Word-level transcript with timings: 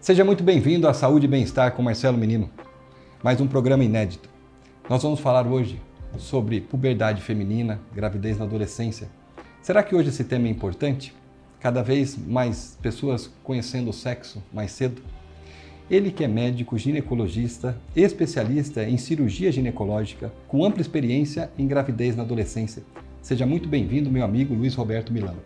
Seja 0.00 0.24
muito 0.24 0.44
bem-vindo 0.44 0.86
à 0.86 0.94
Saúde 0.94 1.26
e 1.26 1.28
Bem-Estar 1.28 1.72
com 1.72 1.82
Marcelo 1.82 2.16
Menino. 2.16 2.48
Mais 3.20 3.40
um 3.40 3.48
programa 3.48 3.82
inédito. 3.82 4.28
Nós 4.88 5.02
vamos 5.02 5.18
falar 5.18 5.44
hoje 5.44 5.82
sobre 6.16 6.60
puberdade 6.60 7.20
feminina, 7.20 7.80
gravidez 7.92 8.38
na 8.38 8.44
adolescência. 8.44 9.08
Será 9.60 9.82
que 9.82 9.96
hoje 9.96 10.10
esse 10.10 10.22
tema 10.22 10.46
é 10.46 10.50
importante? 10.50 11.12
Cada 11.58 11.82
vez 11.82 12.16
mais 12.16 12.78
pessoas 12.80 13.28
conhecendo 13.42 13.90
o 13.90 13.92
sexo 13.92 14.40
mais 14.52 14.70
cedo? 14.70 15.02
Ele 15.90 16.12
que 16.12 16.22
é 16.22 16.28
médico, 16.28 16.78
ginecologista, 16.78 17.76
especialista 17.96 18.84
em 18.84 18.96
cirurgia 18.96 19.50
ginecológica, 19.50 20.32
com 20.46 20.64
ampla 20.64 20.80
experiência 20.80 21.50
em 21.58 21.66
gravidez 21.66 22.14
na 22.14 22.22
adolescência. 22.22 22.84
Seja 23.20 23.44
muito 23.44 23.68
bem-vindo, 23.68 24.12
meu 24.12 24.24
amigo 24.24 24.54
Luiz 24.54 24.76
Roberto 24.76 25.12
Milano. 25.12 25.42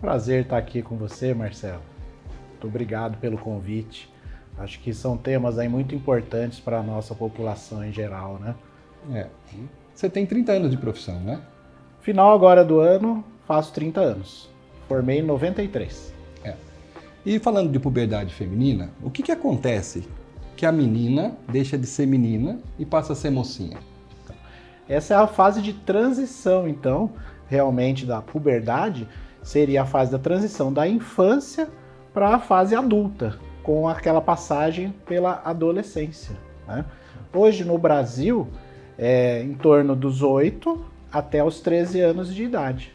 Prazer 0.00 0.44
estar 0.44 0.56
aqui 0.56 0.80
com 0.80 0.96
você, 0.96 1.34
Marcelo. 1.34 1.89
Muito 2.60 2.68
obrigado 2.68 3.16
pelo 3.16 3.38
convite. 3.38 4.12
Acho 4.58 4.78
que 4.80 4.92
são 4.92 5.16
temas 5.16 5.58
aí 5.58 5.66
muito 5.66 5.94
importantes 5.94 6.60
para 6.60 6.80
a 6.80 6.82
nossa 6.82 7.14
população 7.14 7.82
em 7.82 7.90
geral, 7.90 8.38
né? 8.38 8.54
É. 9.14 9.26
Você 9.94 10.10
tem 10.10 10.26
30 10.26 10.52
anos 10.52 10.70
de 10.70 10.76
profissão, 10.76 11.18
né? 11.20 11.40
Final 12.02 12.34
agora 12.34 12.62
do 12.62 12.78
ano, 12.78 13.24
faço 13.46 13.72
30 13.72 13.98
anos. 13.98 14.50
Formei 14.86 15.20
em 15.20 15.22
93. 15.22 16.12
É. 16.44 16.54
E 17.24 17.38
falando 17.38 17.72
de 17.72 17.78
puberdade 17.80 18.34
feminina, 18.34 18.90
o 19.02 19.10
que, 19.10 19.22
que 19.22 19.32
acontece 19.32 20.06
que 20.54 20.66
a 20.66 20.72
menina 20.72 21.38
deixa 21.48 21.78
de 21.78 21.86
ser 21.86 22.04
menina 22.04 22.60
e 22.78 22.84
passa 22.84 23.14
a 23.14 23.16
ser 23.16 23.30
mocinha? 23.30 23.78
Essa 24.86 25.14
é 25.14 25.16
a 25.16 25.26
fase 25.26 25.62
de 25.62 25.72
transição, 25.72 26.68
então, 26.68 27.12
realmente 27.48 28.04
da 28.04 28.20
puberdade, 28.20 29.08
seria 29.42 29.80
a 29.80 29.86
fase 29.86 30.12
da 30.12 30.18
transição 30.18 30.70
da 30.70 30.86
infância 30.86 31.66
para 32.12 32.34
a 32.34 32.38
fase 32.38 32.74
adulta, 32.74 33.38
com 33.62 33.88
aquela 33.88 34.20
passagem 34.20 34.94
pela 35.06 35.40
adolescência. 35.44 36.36
Né? 36.66 36.84
Hoje 37.32 37.64
no 37.64 37.78
Brasil, 37.78 38.48
é 38.98 39.42
em 39.42 39.54
torno 39.54 39.96
dos 39.96 40.22
8 40.22 40.84
até 41.12 41.42
os 41.42 41.60
13 41.60 42.00
anos 42.00 42.34
de 42.34 42.44
idade. 42.44 42.92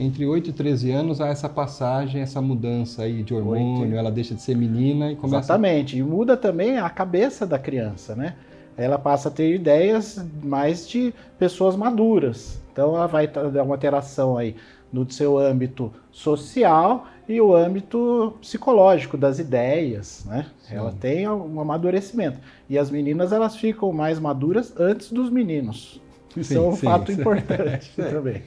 Entre 0.00 0.24
8 0.24 0.50
e 0.50 0.52
13 0.52 0.90
anos 0.92 1.20
há 1.20 1.28
essa 1.28 1.48
passagem, 1.48 2.22
essa 2.22 2.40
mudança 2.40 3.02
aí 3.02 3.22
de 3.22 3.34
hormônio, 3.34 3.82
8. 3.82 3.94
ela 3.96 4.10
deixa 4.10 4.34
de 4.34 4.42
ser 4.42 4.56
menina 4.56 5.10
e 5.10 5.16
começa... 5.16 5.38
Exatamente, 5.38 5.98
e 5.98 6.02
muda 6.02 6.36
também 6.36 6.78
a 6.78 6.88
cabeça 6.88 7.44
da 7.46 7.58
criança, 7.58 8.14
né? 8.14 8.36
Ela 8.76 8.96
passa 8.96 9.28
a 9.28 9.32
ter 9.32 9.52
ideias 9.52 10.24
mais 10.40 10.88
de 10.88 11.12
pessoas 11.36 11.74
maduras. 11.74 12.60
Então 12.72 12.94
ela 12.94 13.08
vai 13.08 13.26
dar 13.26 13.64
uma 13.64 13.74
alteração 13.74 14.38
aí 14.38 14.54
no 14.92 15.10
seu 15.10 15.36
âmbito 15.36 15.92
social 16.12 17.06
e 17.28 17.40
o 17.40 17.54
âmbito 17.54 18.34
psicológico 18.40 19.16
das 19.18 19.38
ideias, 19.38 20.24
né? 20.24 20.46
Sim. 20.62 20.76
Ela 20.76 20.92
tem 20.92 21.28
um 21.28 21.60
amadurecimento. 21.60 22.38
E 22.68 22.78
as 22.78 22.90
meninas 22.90 23.32
elas 23.32 23.56
ficam 23.56 23.92
mais 23.92 24.18
maduras 24.18 24.72
antes 24.78 25.12
dos 25.12 25.28
meninos. 25.28 26.00
Isso 26.36 26.50
sim, 26.50 26.56
é 26.56 26.60
um 26.60 26.76
sim, 26.76 26.86
fato 26.86 27.12
importante 27.12 27.92
também. 27.96 28.42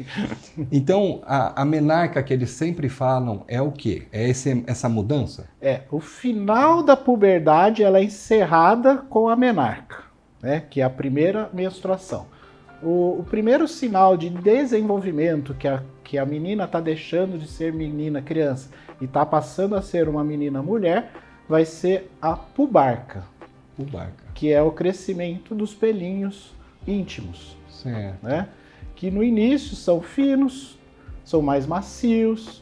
Então, 0.71 1.21
a, 1.23 1.61
a, 1.61 1.65
menarca 1.65 2.23
que 2.23 2.33
eles 2.33 2.49
sempre 2.51 2.89
falam 2.89 3.43
é 3.47 3.61
o 3.61 3.71
quê? 3.71 4.07
É 4.11 4.27
esse, 4.27 4.63
essa 4.65 4.89
mudança? 4.89 5.47
É, 5.61 5.81
o 5.91 5.99
final 5.99 6.81
da 6.81 6.95
puberdade 6.95 7.83
ela 7.83 7.99
é 7.99 8.03
encerrada 8.03 8.97
com 9.09 9.29
a 9.29 9.35
menarca, 9.35 10.03
né? 10.41 10.63
Que 10.69 10.81
é 10.81 10.83
a 10.83 10.89
primeira 10.89 11.49
menstruação. 11.53 12.25
O, 12.81 13.19
o 13.19 13.25
primeiro 13.29 13.67
sinal 13.67 14.17
de 14.17 14.29
desenvolvimento 14.29 15.53
que 15.53 15.67
a 15.67 15.83
que 16.11 16.17
a 16.17 16.25
menina 16.25 16.65
está 16.65 16.81
deixando 16.81 17.39
de 17.39 17.47
ser 17.47 17.71
menina 17.71 18.21
criança 18.21 18.69
e 18.99 19.05
está 19.05 19.25
passando 19.25 19.75
a 19.75 19.81
ser 19.81 20.09
uma 20.09 20.25
menina 20.25 20.61
mulher, 20.61 21.09
vai 21.47 21.63
ser 21.63 22.11
a 22.21 22.33
pubarca. 22.33 23.23
Pubarca. 23.77 24.25
Que 24.33 24.51
é 24.51 24.61
o 24.61 24.73
crescimento 24.73 25.55
dos 25.55 25.73
pelinhos 25.73 26.53
íntimos. 26.85 27.55
Certo. 27.69 28.21
Né? 28.21 28.49
Que 28.93 29.09
no 29.09 29.23
início 29.23 29.73
são 29.73 30.01
finos, 30.01 30.77
são 31.23 31.41
mais 31.41 31.65
macios, 31.65 32.61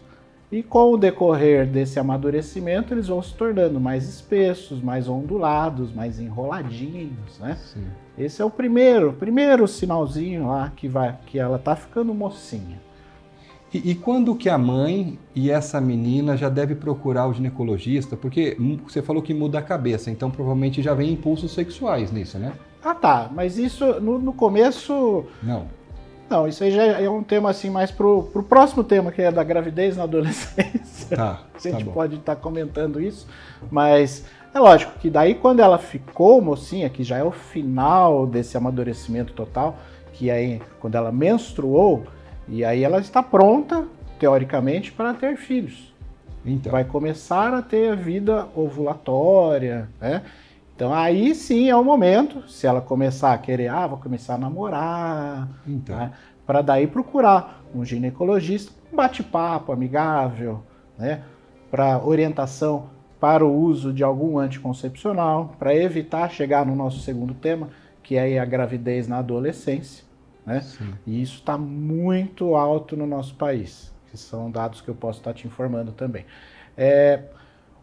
e 0.52 0.62
com 0.62 0.94
o 0.94 0.98
decorrer 0.98 1.66
desse 1.66 2.00
amadurecimento, 2.00 2.94
eles 2.94 3.08
vão 3.08 3.20
se 3.20 3.34
tornando 3.34 3.80
mais 3.80 4.08
espessos, 4.08 4.80
mais 4.80 5.10
ondulados, 5.10 5.92
mais 5.92 6.20
enroladinhos, 6.20 7.40
né? 7.40 7.56
Sim. 7.56 7.88
Esse 8.16 8.44
é 8.44 8.46
o 8.46 8.52
primeiro, 8.52 9.14
primeiro 9.14 9.68
sinalzinho 9.68 10.50
lá 10.50 10.72
que 10.76 10.88
vai 10.88 11.18
que 11.26 11.40
ela 11.40 11.58
tá 11.58 11.76
ficando 11.76 12.14
mocinha. 12.14 12.89
E, 13.74 13.92
e, 13.92 13.96
quando 13.96 14.36
que 14.36 14.50
a 14.50 14.58
mãe 14.58 15.20
e 15.36 15.52
essa 15.52 15.80
menina 15.80 16.36
já 16.36 16.50
deve 16.50 16.74
procurar 16.74 17.28
o 17.28 17.34
ginecologista? 17.34 18.18
Porque 18.18 18.58
você 18.84 19.02
falou 19.02 19.22
que 19.22 19.34
muda 19.34 19.60
a 19.60 19.62
cabeça, 19.62 20.10
então 20.10 20.32
provavelmente 20.32 20.82
já 20.82 20.94
vem 20.96 21.14
impulsos 21.14 21.52
sexuais 21.52 22.12
nisso, 22.12 22.40
né? 22.40 22.54
Ah, 22.84 22.96
tá. 22.96 23.30
Mas 23.32 23.58
isso 23.58 23.86
no, 24.00 24.18
no 24.18 24.34
começo. 24.34 25.26
Não. 25.44 25.68
Não, 26.30 26.48
isso 26.48 26.64
aí 26.64 26.72
já 26.72 26.84
é 26.84 27.10
um 27.10 27.24
tema 27.24 27.50
assim 27.50 27.72
mais 27.72 27.90
pro, 27.90 28.24
pro 28.24 28.44
próximo 28.44 28.84
tema, 28.84 29.12
que 29.12 29.22
é 29.22 29.32
da 29.32 29.44
gravidez 29.44 29.98
na 29.98 30.04
adolescência. 30.04 31.18
Tá. 31.18 31.42
a 31.54 31.60
gente 31.60 31.86
tá 31.86 31.92
pode 31.92 32.16
estar 32.16 32.36
tá 32.36 32.42
comentando 32.42 33.02
isso, 33.02 33.28
mas 33.72 34.26
é 34.54 34.60
lógico 34.60 34.94
que 35.00 35.10
daí 35.10 35.34
quando 35.34 35.60
ela 35.60 35.78
ficou 35.80 36.40
mocinha, 36.40 36.90
que 36.90 37.04
já 37.04 37.18
é 37.18 37.24
o 37.24 37.32
final 37.32 38.28
desse 38.28 38.56
amadurecimento 38.56 39.34
total, 39.34 39.78
que 40.14 40.30
aí 40.30 40.62
quando 40.80 40.96
ela 40.96 41.12
menstruou, 41.12 42.04
e 42.50 42.66
aí 42.66 42.84
ela 42.84 43.00
está 43.00 43.22
pronta, 43.22 43.86
teoricamente, 44.20 44.92
para 44.92 45.14
ter 45.14 45.38
filhos. 45.38 45.94
Então. 46.46 46.72
Vai 46.72 46.84
começar 46.84 47.54
a 47.54 47.62
ter 47.62 47.92
a 47.92 47.96
vida 47.96 48.48
ovulatória, 48.56 49.90
né? 50.00 50.24
Então 50.76 50.94
aí 50.94 51.36
sim 51.36 51.70
é 51.70 51.76
o 51.76 51.84
momento, 51.84 52.50
se 52.50 52.66
ela 52.66 52.80
começar 52.80 53.34
a 53.34 53.38
querer, 53.38 53.68
ah, 53.68 53.86
vou 53.86 53.98
começar 53.98 54.36
a 54.36 54.38
namorar, 54.38 55.50
então. 55.68 55.96
né? 55.96 56.14
para 56.50 56.64
daí 56.64 56.88
procurar 56.88 57.62
um 57.76 57.86
ginecologista, 57.86 58.72
um 58.92 58.96
bate-papo 58.96 59.72
amigável, 59.72 60.64
né? 60.98 61.22
Para 61.70 62.04
orientação 62.04 62.90
para 63.20 63.46
o 63.46 63.56
uso 63.56 63.94
de 63.94 64.04
algum 64.04 64.40
anticoncepcional, 64.40 65.54
para 65.60 65.76
evitar 65.76 66.32
chegar 66.32 66.66
no 66.66 66.76
nosso 66.76 67.02
segundo 67.02 67.36
tema, 67.36 67.70
que 68.02 68.16
é 68.16 68.40
a 68.40 68.46
gravidez 68.46 69.08
na 69.08 69.20
adolescência. 69.20 70.04
Né? 70.50 70.66
E 71.06 71.22
isso 71.22 71.36
está 71.36 71.58
muito 71.58 72.56
alto 72.56 72.98
no 72.98 73.06
nosso 73.06 73.36
país, 73.36 73.94
que 74.10 74.18
são 74.18 74.50
dados 74.50 74.82
que 74.82 74.90
eu 74.90 74.96
posso 74.96 75.20
estar 75.20 75.34
te 75.34 75.46
informando 75.46 75.92
também. 75.92 76.26
É, 76.76 77.22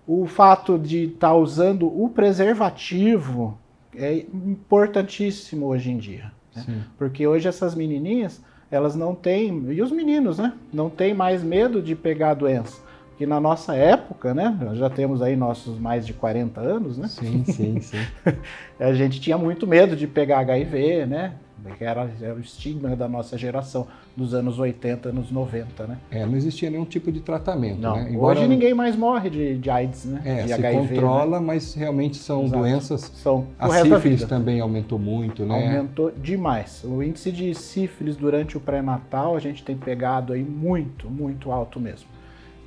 o 0.07 0.27
fato 0.27 0.77
de 0.77 1.05
estar 1.05 1.29
tá 1.29 1.35
usando 1.35 1.87
o 1.87 2.09
preservativo 2.09 3.57
é 3.95 4.19
importantíssimo 4.19 5.67
hoje 5.67 5.93
em 5.93 5.97
dia. 5.97 6.33
Né? 6.55 6.85
Porque 6.99 7.25
hoje 7.25 7.47
essas 7.47 7.75
menininhas, 7.75 8.43
elas 8.69 8.97
não 8.97 9.15
têm, 9.15 9.65
e 9.71 9.81
os 9.81 9.93
meninos, 9.93 10.39
né? 10.39 10.53
Não 10.73 10.91
têm 10.91 11.15
mais 11.15 11.45
medo 11.45 11.81
de 11.81 11.95
pegar 11.95 12.31
a 12.31 12.35
doença. 12.35 12.83
Porque 13.11 13.27
na 13.27 13.41
nossa 13.41 13.75
época, 13.75 14.35
né? 14.35 14.59
Já 14.75 14.91
temos 14.91 15.23
aí 15.23 15.37
nossos 15.37 15.79
mais 15.79 16.05
de 16.05 16.13
40 16.13 16.61
anos, 16.61 16.99
né? 16.99 17.09
Sim, 17.09 17.45
sim, 17.45 17.81
sim. 17.81 17.99
a 18.79 18.93
gente 18.93 19.21
tinha 19.21 19.39
muito 19.39 19.67
medo 19.67 19.95
de 19.95 20.07
pegar 20.07 20.41
HIV, 20.41 21.07
né? 21.07 21.35
Que 21.77 21.85
era, 21.85 22.11
era 22.21 22.35
o 22.35 22.41
estigma 22.41 22.95
da 22.95 23.09
nossa 23.09 23.37
geração, 23.37 23.87
dos 24.17 24.35
anos 24.35 24.59
80, 24.59 25.09
anos 25.09 25.31
90, 25.31 25.87
né? 25.87 25.99
É, 26.11 26.25
não 26.25 26.37
existia 26.37 26.71
nenhum 26.71 26.85
tipo 26.85 27.11
de 27.11 27.21
tratamento, 27.21 27.81
não. 27.81 27.97
né? 27.97 28.11
Embora... 28.11 28.39
Hoje 28.39 28.49
ninguém 28.49 28.75
mais 28.75 28.97
morre 28.97 29.31
de, 29.31 29.59
de 29.59 29.71
AIDS, 29.71 30.05
né? 30.05 30.23
É, 30.25 30.43
de 30.43 30.49
se 30.49 30.55
HIV, 30.55 30.95
controla, 30.95 31.41
né? 31.41 31.47
mas 31.47 31.75
realmente 31.75 32.17
são 32.17 32.45
Exato. 32.45 32.59
doenças... 32.61 33.01
São 33.17 33.47
A 33.59 33.69
sífilis 33.71 34.25
também 34.25 34.61
aumentou 34.61 34.99
muito, 34.99 35.45
né? 35.45 35.77
Aumentou 35.77 36.11
demais. 36.11 36.85
O 36.85 37.03
índice 37.03 37.33
de 37.33 37.55
sífilis 37.55 38.17
durante 38.17 38.57
o 38.57 38.61
pré-natal 38.61 39.37
a 39.37 39.41
gente 39.41 39.65
tem 39.65 39.77
pegado 39.77 40.33
aí 40.33 40.43
muito, 40.43 41.09
muito 41.11 41.51
alto 41.51 41.81
mesmo. 41.81 42.09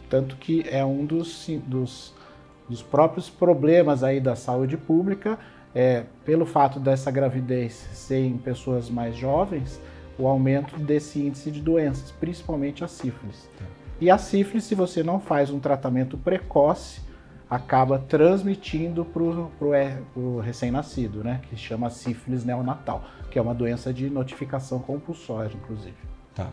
Tanto 0.10 0.36
que 0.36 0.66
é 0.70 0.84
um 0.84 1.06
dos, 1.06 1.48
dos, 1.68 2.14
dos 2.68 2.82
próprios 2.82 3.30
problemas 3.30 4.04
aí 4.04 4.20
da 4.20 4.36
saúde 4.36 4.76
pública, 4.76 5.38
é, 5.74 6.04
pelo 6.26 6.46
fato 6.46 6.80
dessa 6.80 7.12
gravidez 7.12 7.74
ser 7.94 8.26
em 8.26 8.38
pessoas 8.38 8.90
mais 8.90 9.16
jovens, 9.16 9.80
o 10.18 10.28
aumento 10.28 10.78
desse 10.78 11.20
índice 11.20 11.50
de 11.50 11.62
doenças, 11.62 12.12
principalmente 12.12 12.84
a 12.84 12.88
sífilis. 12.88 13.50
Tá. 13.58 13.66
E 14.02 14.10
a 14.10 14.18
sífilis, 14.18 14.64
se 14.64 14.76
você 14.76 15.04
não 15.04 15.20
faz 15.20 15.50
um 15.50 15.60
tratamento 15.60 16.18
precoce, 16.18 17.02
acaba 17.50 18.00
transmitindo 18.00 19.04
para 19.04 19.24
o 19.24 19.74
é, 19.74 19.98
recém-nascido, 20.44 21.24
né? 21.24 21.42
Que 21.50 21.58
chama 21.58 21.90
sífilis 21.90 22.46
neonatal, 22.46 23.04
que 23.32 23.40
é 23.40 23.42
uma 23.42 23.54
doença 23.54 23.94
de 23.94 24.10
notificação 24.10 24.80
compulsória, 24.80 25.52
inclusive. 25.56 25.96
Tá. 26.36 26.48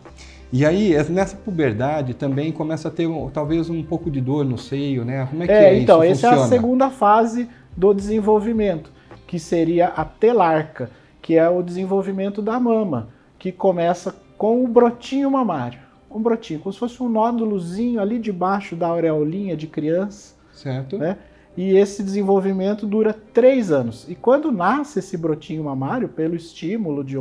E 0.53 0.65
aí, 0.65 0.95
nessa 1.11 1.37
puberdade 1.37 2.15
também 2.15 2.51
começa 2.51 2.89
a 2.89 2.91
ter 2.91 3.09
talvez 3.33 3.69
um 3.69 3.83
pouco 3.83 4.11
de 4.11 4.21
dor 4.21 4.45
no 4.45 4.57
seio, 4.57 5.05
né? 5.05 5.27
Como 5.27 5.43
é 5.43 5.47
que 5.47 5.53
é, 5.53 5.75
é 5.75 5.79
então, 5.79 6.03
isso? 6.03 6.21
Então, 6.27 6.33
essa 6.33 6.41
é 6.41 6.45
a 6.45 6.49
segunda 6.49 6.91
fase 6.91 7.49
do 7.77 7.93
desenvolvimento 7.93 8.96
que 9.27 9.39
seria 9.39 9.89
a 9.89 10.05
telarca, 10.05 10.91
que 11.21 11.37
é 11.37 11.49
o 11.49 11.63
desenvolvimento 11.63 12.41
da 12.41 12.59
mama, 12.61 13.09
que 13.39 13.51
começa 13.51 14.15
com 14.39 14.65
o 14.65 14.69
brotinho 14.69 15.31
mamário. 15.31 15.81
Um 16.11 16.21
brotinho, 16.21 16.61
como 16.61 16.73
se 16.73 16.79
fosse 16.79 17.03
um 17.03 17.09
nódulozinho 17.09 18.01
ali 18.01 18.19
debaixo 18.19 18.77
da 18.77 18.87
aureolinha 18.87 19.57
de 19.57 19.67
criança. 19.67 20.35
Certo. 20.53 20.97
Né? 20.97 21.19
e 21.57 21.75
esse 21.75 22.03
desenvolvimento 22.03 22.87
dura 22.87 23.15
três 23.15 23.73
anos. 23.73 24.07
E 24.09 24.15
quando 24.15 24.53
nasce 24.53 24.99
esse 24.99 25.17
brotinho 25.17 25.65
mamário, 25.65 26.09
pelo 26.09 26.37
estímulo 26.37 27.03
de 27.03 27.17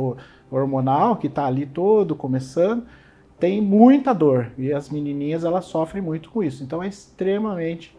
hormonal 0.50 1.16
que 1.16 1.26
está 1.26 1.46
ali 1.46 1.64
todo 1.64 2.14
começando, 2.14 2.84
tem 3.40 3.62
muita 3.62 4.12
dor 4.12 4.50
e 4.58 4.72
as 4.72 4.90
menininhas 4.90 5.44
elas 5.44 5.64
sofrem 5.64 6.02
muito 6.02 6.30
com 6.30 6.42
isso. 6.42 6.62
Então 6.62 6.82
é 6.82 6.88
extremamente 6.88 7.96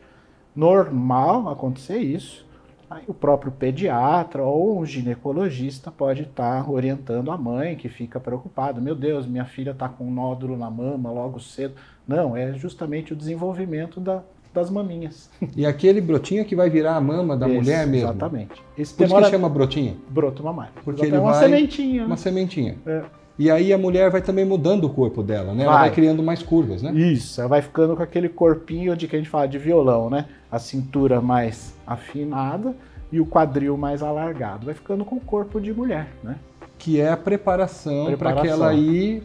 normal 0.56 1.50
acontecer 1.50 1.98
isso. 1.98 2.46
Aí 2.90 3.04
o 3.08 3.14
próprio 3.14 3.52
pediatra 3.52 4.44
ou 4.44 4.80
um 4.80 4.86
ginecologista 4.86 5.92
pode 5.92 6.24
estar 6.24 6.64
tá 6.64 6.72
orientando 6.72 7.32
a 7.32 7.38
mãe 7.38 7.76
que 7.76 7.90
fica 7.90 8.20
preocupada. 8.20 8.80
Meu 8.80 8.96
Deus, 8.96 9.28
minha 9.28 9.44
filha 9.44 9.72
está 9.72 9.90
com 9.90 10.06
um 10.06 10.12
nódulo 10.12 10.56
na 10.58 10.70
mama 10.70 11.12
logo 11.12 11.40
cedo. 11.40 11.76
Não, 12.08 12.36
é 12.36 12.54
justamente 12.54 13.12
o 13.12 13.16
desenvolvimento 13.16 14.00
da, 14.00 14.24
das 14.54 14.70
maminhas. 14.70 15.30
E 15.56 15.66
aquele 15.66 16.00
brotinho 16.00 16.46
que 16.46 16.56
vai 16.56 16.70
virar 16.70 16.96
a 16.96 17.02
mama 17.02 17.36
da 17.36 17.48
Esse, 17.48 17.58
mulher 17.58 17.86
mesmo? 17.86 18.10
Exatamente. 18.10 18.64
Esse 18.78 18.94
Por 18.94 19.06
demora... 19.06 19.26
que 19.26 19.32
chama 19.32 19.50
brotinho? 19.50 20.00
Broto 20.10 20.42
mamário. 20.42 20.74
Porque 20.86 21.06
ele 21.06 21.16
é 21.18 21.20
uma 21.20 21.34
vai... 21.34 21.44
sementinha. 21.44 22.06
Uma 22.06 22.18
sementinha. 22.18 22.78
É. 22.86 23.04
E 23.40 23.52
aí 23.52 23.72
a 23.72 23.78
mulher 23.78 24.10
vai 24.10 24.22
também 24.22 24.44
mudando 24.44 24.86
o 24.86 24.90
corpo 24.90 25.22
dela, 25.22 25.54
né? 25.54 25.64
Vai. 25.64 25.74
Ela 25.74 25.80
vai 25.82 25.92
criando 25.92 26.24
mais 26.24 26.42
curvas, 26.42 26.82
né? 26.82 26.92
Isso, 26.94 27.40
ela 27.40 27.50
vai 27.50 27.62
ficando 27.62 27.96
com 27.96 28.02
aquele 28.02 28.30
corpinho 28.30 28.96
de 28.96 29.08
que 29.08 29.16
a 29.16 29.20
gente 29.20 29.30
fala 29.30 29.48
de 29.48 29.60
violão, 29.60 30.10
né? 30.10 30.26
A 30.52 30.58
cintura 30.58 31.22
mais 31.22 31.76
afinada 31.86 32.76
e 33.12 33.20
o 33.20 33.26
quadril 33.26 33.78
mais 33.78 34.02
alargado. 34.02 34.66
Vai 34.66 34.74
ficando 34.74 35.06
com 35.06 35.18
o 35.18 35.22
corpo 35.22 35.62
de 35.62 35.72
mulher, 35.72 36.08
né? 36.24 36.36
Que 36.80 37.00
é 37.00 37.10
a 37.10 37.18
preparação, 37.18 38.06
preparação. 38.06 38.42
para 38.42 38.42
que 38.42 38.48
ela 38.48 38.74
ir 38.74 39.24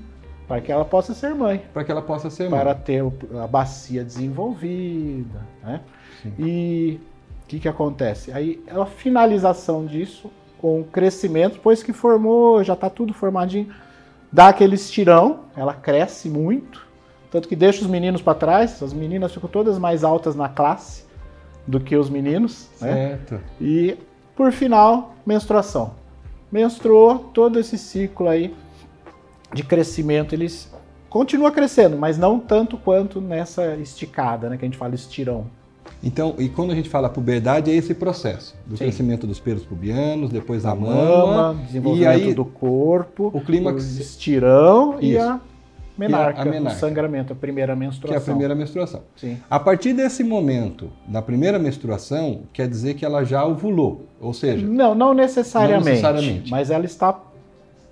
para 0.52 0.60
que 0.60 0.70
ela 0.70 0.84
possa 0.84 1.14
ser 1.14 1.34
mãe. 1.34 1.62
Para 1.72 1.82
que 1.82 1.90
ela 1.90 2.02
possa 2.02 2.28
ser 2.28 2.50
mãe. 2.50 2.60
Para 2.60 2.74
ter 2.74 3.02
a 3.42 3.46
bacia 3.46 4.04
desenvolvida, 4.04 5.46
né? 5.62 5.80
Sim. 6.22 6.32
E 6.38 7.00
o 7.44 7.46
que, 7.46 7.60
que 7.60 7.68
acontece? 7.68 8.30
Aí 8.32 8.62
a 8.68 8.84
finalização 8.84 9.86
disso, 9.86 10.30
com 10.58 10.80
o 10.80 10.84
crescimento, 10.84 11.54
depois 11.54 11.82
que 11.82 11.94
formou, 11.94 12.62
já 12.62 12.74
está 12.74 12.90
tudo 12.90 13.14
formadinho, 13.14 13.72
dá 14.32 14.48
aquele 14.48 14.74
estirão, 14.74 15.40
ela 15.54 15.74
cresce 15.74 16.28
muito, 16.28 16.86
tanto 17.30 17.48
que 17.48 17.54
deixa 17.54 17.82
os 17.82 17.86
meninos 17.86 18.22
para 18.22 18.34
trás, 18.34 18.82
as 18.82 18.92
meninas 18.92 19.32
ficam 19.32 19.48
todas 19.48 19.78
mais 19.78 20.02
altas 20.02 20.34
na 20.34 20.48
classe 20.48 21.04
do 21.66 21.78
que 21.78 21.96
os 21.96 22.08
meninos, 22.08 22.68
né? 22.80 22.92
certo. 22.92 23.34
né? 23.34 23.40
E 23.60 23.98
por 24.34 24.50
final, 24.52 25.14
menstruação. 25.24 25.94
Menstruou 26.50 27.18
todo 27.32 27.58
esse 27.58 27.78
ciclo 27.78 28.28
aí 28.28 28.54
de 29.52 29.62
crescimento, 29.62 30.34
eles 30.34 30.72
continua 31.08 31.52
crescendo, 31.52 31.96
mas 31.96 32.16
não 32.16 32.38
tanto 32.38 32.76
quanto 32.78 33.20
nessa 33.20 33.76
esticada, 33.76 34.48
né, 34.48 34.56
que 34.56 34.64
a 34.64 34.68
gente 34.68 34.78
fala 34.78 34.94
estirão. 34.94 35.46
Então, 36.02 36.34
e 36.38 36.48
quando 36.48 36.72
a 36.72 36.74
gente 36.74 36.88
fala 36.88 37.08
puberdade, 37.08 37.70
é 37.70 37.74
esse 37.74 37.94
processo 37.94 38.56
do 38.66 38.76
Sim. 38.76 38.84
crescimento 38.84 39.26
dos 39.26 39.38
pelos 39.38 39.64
pubianos, 39.64 40.30
depois 40.30 40.66
a, 40.66 40.74
mama, 40.74 41.26
mama, 41.26 41.64
desenvolvimento 41.64 42.20
e 42.20 42.26
aí, 42.26 42.34
do 42.34 42.44
corpo, 42.44 43.30
o 43.32 43.40
clímax, 43.40 43.98
o 43.98 44.00
estirão 44.00 44.94
Isso. 44.94 45.04
e 45.04 45.18
a 45.18 45.40
menarca, 45.96 46.40
a, 46.40 46.42
a 46.42 46.44
menarca, 46.44 46.76
o 46.76 46.80
sangramento, 46.80 47.32
a 47.32 47.36
primeira 47.36 47.76
menstruação. 47.76 48.08
Que 48.10 48.14
é 48.14 48.18
a 48.18 48.34
primeira 48.34 48.54
menstruação. 48.54 49.02
Sim. 49.14 49.38
A 49.48 49.60
partir 49.60 49.92
desse 49.92 50.24
momento, 50.24 50.90
na 51.06 51.22
primeira 51.22 51.58
menstruação, 51.58 52.42
quer 52.52 52.68
dizer 52.68 52.94
que 52.94 53.04
ela 53.04 53.22
já 53.24 53.44
ovulou, 53.44 54.06
ou 54.20 54.32
seja... 54.34 54.66
Não, 54.66 54.94
não 54.96 55.14
necessariamente, 55.14 55.84
não 55.84 56.12
necessariamente. 56.12 56.50
mas 56.50 56.70
ela 56.70 56.84
está 56.84 57.16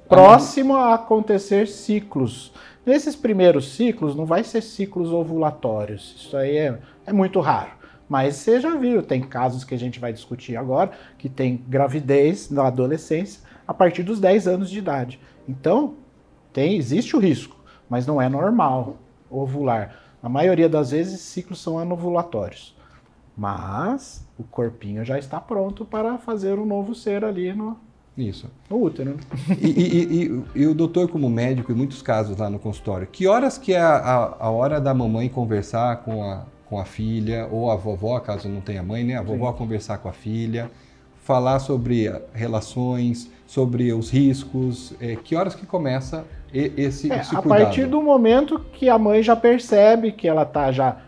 próximo 0.09 0.75
a 0.75 0.95
acontecer 0.95 1.69
ciclos. 1.69 2.53
Nesses 2.85 3.15
primeiros 3.15 3.73
ciclos, 3.73 4.17
não 4.17 4.27
vai 4.27 4.43
ser 4.43 4.63
ciclos 4.63 5.13
ovulatórios. 5.13 6.17
Isso 6.19 6.37
aí 6.37 6.57
é, 6.57 6.79
é 7.07 7.13
muito 7.13 7.39
raro. 7.39 7.80
Mas 8.11 8.35
você 8.35 8.61
já 8.61 8.75
viu, 8.75 9.05
tem 9.05 9.21
casos 9.21 9.63
que 9.63 9.73
a 9.73 9.79
gente 9.79 10.01
vai 10.01 10.13
discutir 10.13 10.57
agora, 10.57 10.91
que 11.17 11.29
tem 11.29 11.65
gravidez 11.69 12.51
na 12.51 12.67
adolescência 12.67 13.41
a 13.69 13.73
partir 13.73 14.03
dos 14.03 14.19
10 14.19 14.49
anos 14.49 14.69
de 14.69 14.79
idade. 14.79 15.21
Então, 15.49 15.95
tem, 16.53 16.77
existe 16.77 17.15
o 17.15 17.21
risco, 17.21 17.57
mas 17.89 18.09
não 18.09 18.21
é 18.21 18.29
normal 18.29 18.97
ovular. 19.31 19.95
Na 20.21 20.29
maioria 20.29 20.69
das 20.69 20.91
vezes, 20.91 21.21
ciclos 21.21 21.63
são 21.63 21.79
anovulatórios. 21.79 22.77
Mas 23.37 24.27
o 24.37 24.43
corpinho 24.43 25.05
já 25.05 25.17
está 25.17 25.41
pronto 25.41 25.85
para 25.85 26.19
fazer 26.19 26.59
um 26.59 26.67
novo 26.67 26.97
ser 26.97 27.25
ali 27.25 27.53
no, 27.53 27.79
isso. 28.19 28.51
O 28.69 28.75
útero. 28.75 29.15
Né? 29.15 29.57
E, 29.63 29.69
e, 29.69 30.25
e, 30.25 30.45
e, 30.63 30.67
o 30.67 30.75
doutor, 30.75 31.09
como 31.09 31.31
médico, 31.31 31.71
em 31.71 31.77
muitos 31.77 32.03
casos 32.03 32.37
lá 32.37 32.51
no 32.51 32.59
consultório, 32.59 33.07
que 33.07 33.29
horas 33.29 33.57
que 33.57 33.73
é 33.73 33.81
a, 33.81 34.37
a, 34.39 34.51
hora 34.51 34.81
da 34.81 34.93
mamãe 34.93 35.29
conversar 35.29 35.99
com 35.99 36.25
a, 36.25 36.45
com 36.71 36.79
a 36.79 36.85
filha, 36.85 37.49
ou 37.51 37.69
a 37.69 37.75
vovó, 37.75 38.21
caso 38.21 38.49
não 38.49 38.61
tenha 38.61 38.81
mãe, 38.81 39.03
né? 39.03 39.17
A 39.17 39.23
vovó 39.23 39.51
Sim. 39.51 39.59
conversar 39.59 39.99
com 39.99 40.09
a 40.09 40.13
filha, 40.13 40.71
falar 41.25 41.59
sobre 41.59 42.09
relações, 42.33 43.29
sobre 43.45 43.93
os 43.93 44.09
riscos, 44.09 44.95
é, 45.01 45.17
que 45.17 45.35
horas 45.35 45.57
que 45.57 45.67
começa 45.67 46.25
esse, 46.55 47.13
é, 47.13 47.19
esse 47.19 47.35
A 47.35 47.43
partir 47.43 47.87
do 47.87 48.01
momento 48.01 48.61
que 48.73 48.89
a 48.89 48.97
mãe 48.97 49.21
já 49.21 49.35
percebe 49.35 50.13
que 50.13 50.29
ela 50.29 50.43
está 50.43 50.71
já 50.71 50.99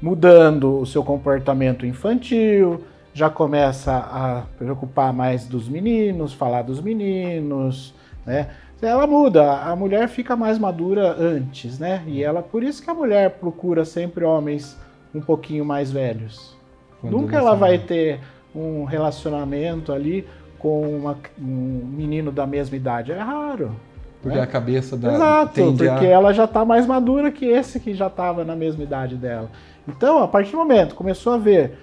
mudando 0.00 0.78
o 0.78 0.86
seu 0.86 1.04
comportamento 1.04 1.84
infantil, 1.84 2.82
já 3.12 3.28
começa 3.28 3.94
a 3.94 4.44
preocupar 4.56 5.12
mais 5.12 5.46
dos 5.46 5.68
meninos, 5.68 6.32
falar 6.32 6.62
dos 6.62 6.80
meninos, 6.80 7.94
né? 8.24 8.48
Ela 8.80 9.06
muda, 9.06 9.60
a 9.60 9.76
mulher 9.76 10.08
fica 10.08 10.34
mais 10.34 10.58
madura 10.58 11.14
antes, 11.18 11.78
né? 11.78 12.02
E 12.06 12.24
ela, 12.24 12.42
por 12.42 12.62
isso 12.62 12.82
que 12.82 12.88
a 12.88 12.94
mulher 12.94 13.32
procura 13.32 13.84
sempre 13.84 14.24
homens 14.24 14.74
um 15.14 15.20
pouquinho 15.20 15.64
mais 15.64 15.90
velhos. 15.90 16.56
Quando 17.00 17.16
Nunca 17.16 17.36
ela 17.36 17.54
vai 17.54 17.78
ter 17.78 18.20
um 18.54 18.84
relacionamento 18.84 19.92
ali 19.92 20.26
com 20.58 20.82
uma, 20.96 21.16
um 21.40 21.82
menino 21.84 22.30
da 22.30 22.46
mesma 22.46 22.76
idade. 22.76 23.12
É 23.12 23.18
raro. 23.18 23.74
Porque 24.22 24.36
né? 24.36 24.42
a 24.42 24.46
cabeça 24.46 24.96
da. 24.96 25.14
Exato, 25.14 25.74
porque 25.76 26.06
a... 26.06 26.10
ela 26.10 26.32
já 26.32 26.44
está 26.44 26.64
mais 26.64 26.86
madura 26.86 27.30
que 27.30 27.46
esse 27.46 27.80
que 27.80 27.94
já 27.94 28.08
estava 28.08 28.44
na 28.44 28.54
mesma 28.54 28.82
idade 28.82 29.16
dela. 29.16 29.50
Então, 29.88 30.22
a 30.22 30.28
partir 30.28 30.52
do 30.52 30.58
momento 30.58 30.94
começou 30.94 31.32
a 31.32 31.38
ver 31.38 31.78